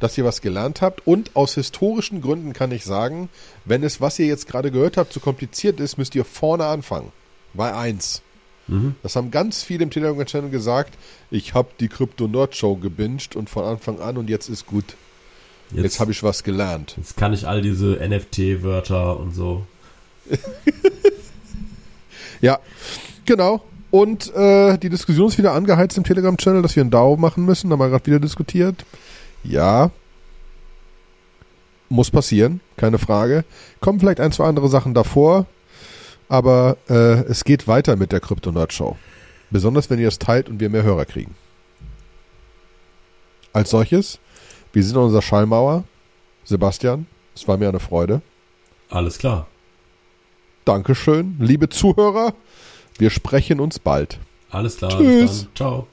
[0.00, 1.06] Dass ihr was gelernt habt.
[1.06, 3.28] Und aus historischen Gründen kann ich sagen,
[3.64, 7.12] wenn es, was ihr jetzt gerade gehört habt, zu kompliziert ist, müsst ihr vorne anfangen.
[7.54, 8.22] Bei 1.
[8.66, 8.94] Mhm.
[9.02, 10.94] Das haben ganz viele im Telegram-Channel gesagt.
[11.30, 14.96] Ich habe die Crypto-Nerd-Show gebinged und von Anfang an und jetzt ist gut.
[15.70, 16.94] Jetzt, jetzt habe ich was gelernt.
[16.96, 19.66] Jetzt kann ich all diese NFT-Wörter und so.
[22.40, 22.58] ja,
[23.24, 23.62] genau.
[23.90, 27.70] Und äh, die Diskussion ist wieder angeheizt im Telegram-Channel, dass wir einen DAO machen müssen.
[27.70, 28.84] Da haben wir gerade wieder diskutiert.
[29.44, 29.90] Ja.
[31.88, 33.44] Muss passieren, keine Frage.
[33.80, 35.46] Kommen vielleicht ein, zwei andere Sachen davor
[36.28, 38.96] aber äh, es geht weiter mit der Krypto-Nerd-Show.
[39.50, 41.34] Besonders wenn ihr es teilt und wir mehr Hörer kriegen.
[43.52, 44.18] Als solches,
[44.72, 45.84] wir sind an unserer Schallmauer.
[46.44, 48.20] Sebastian, es war mir eine Freude.
[48.90, 49.46] Alles klar.
[50.64, 52.34] Dankeschön, liebe Zuhörer.
[52.98, 54.18] Wir sprechen uns bald.
[54.50, 54.90] Alles klar.
[54.90, 55.46] Tschüss.
[55.54, 55.86] Ciao.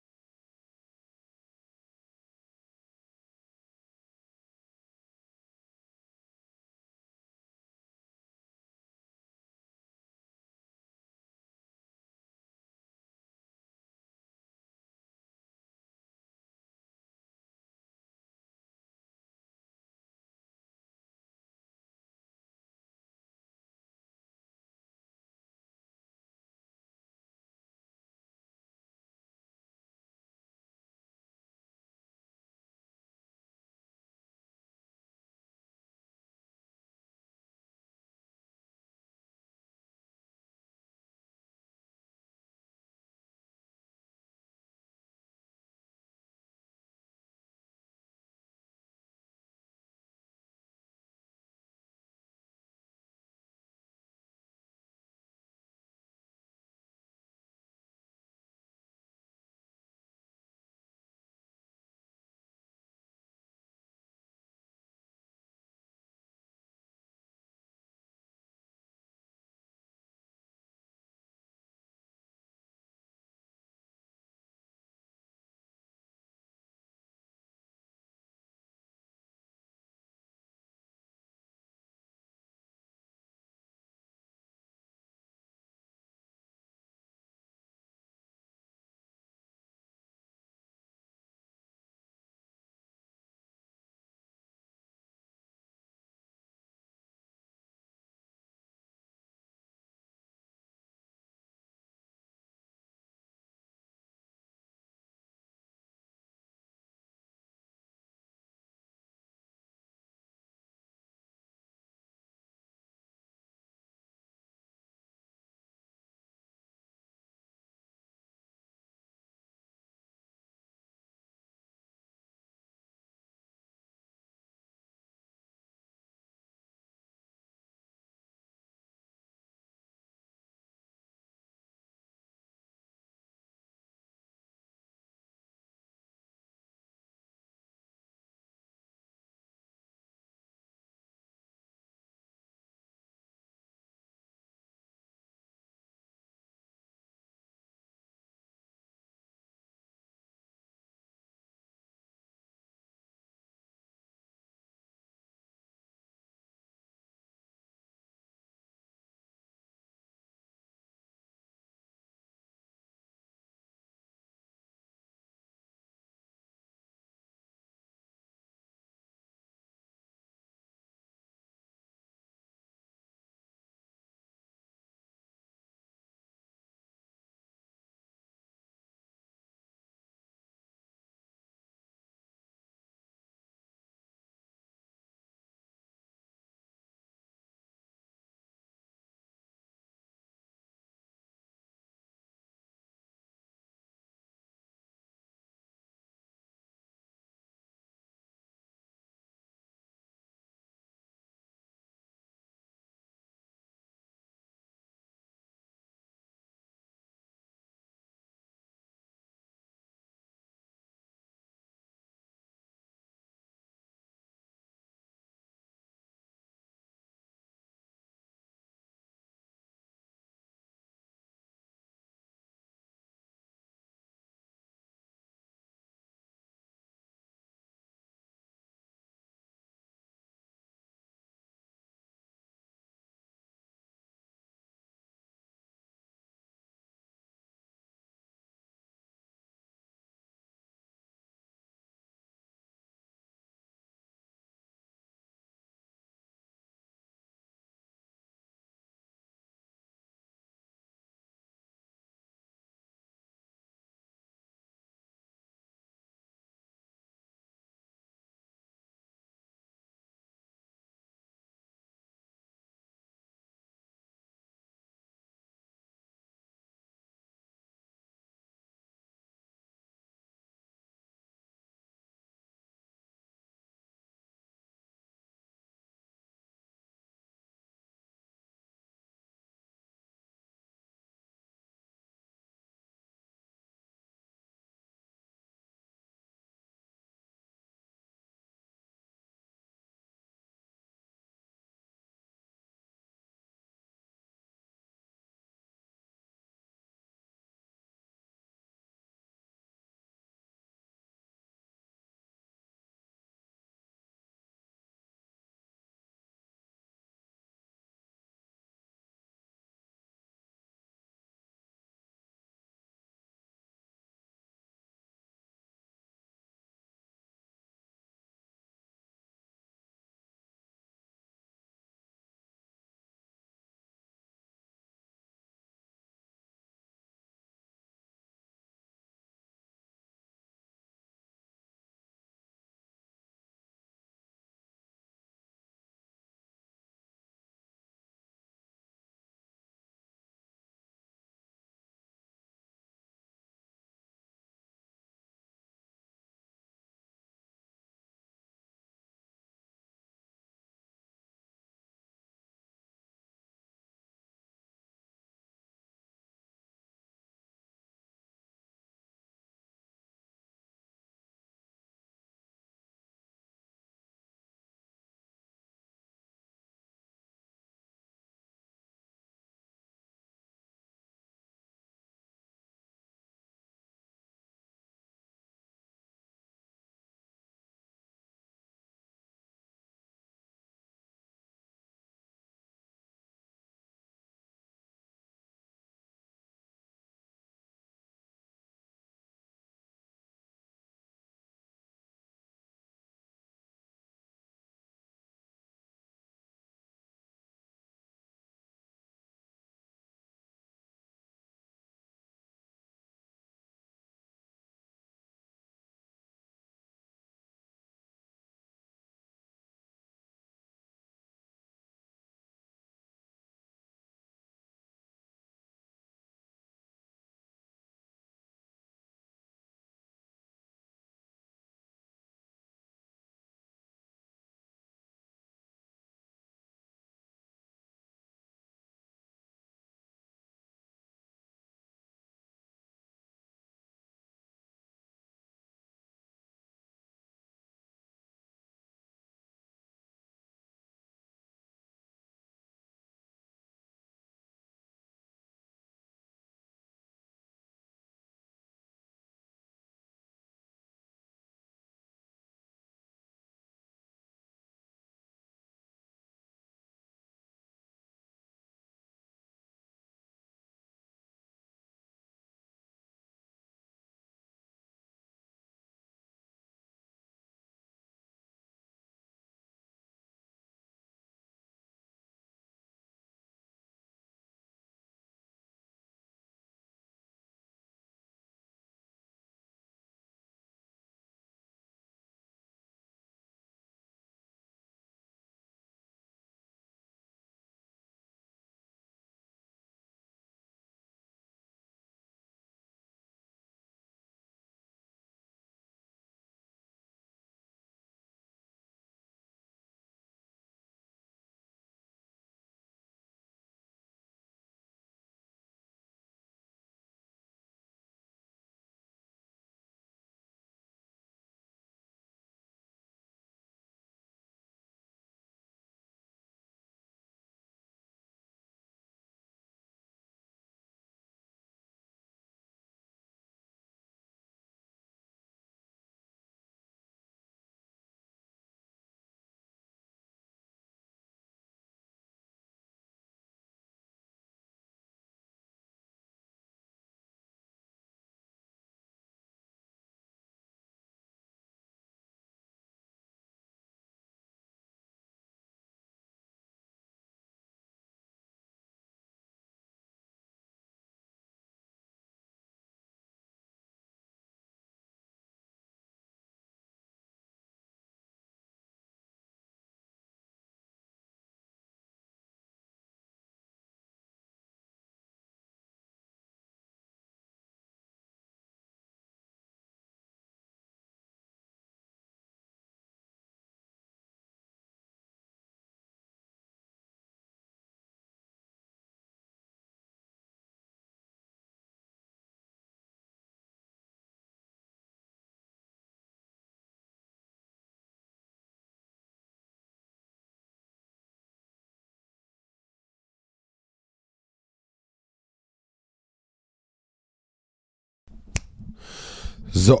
[599.72, 600.00] So.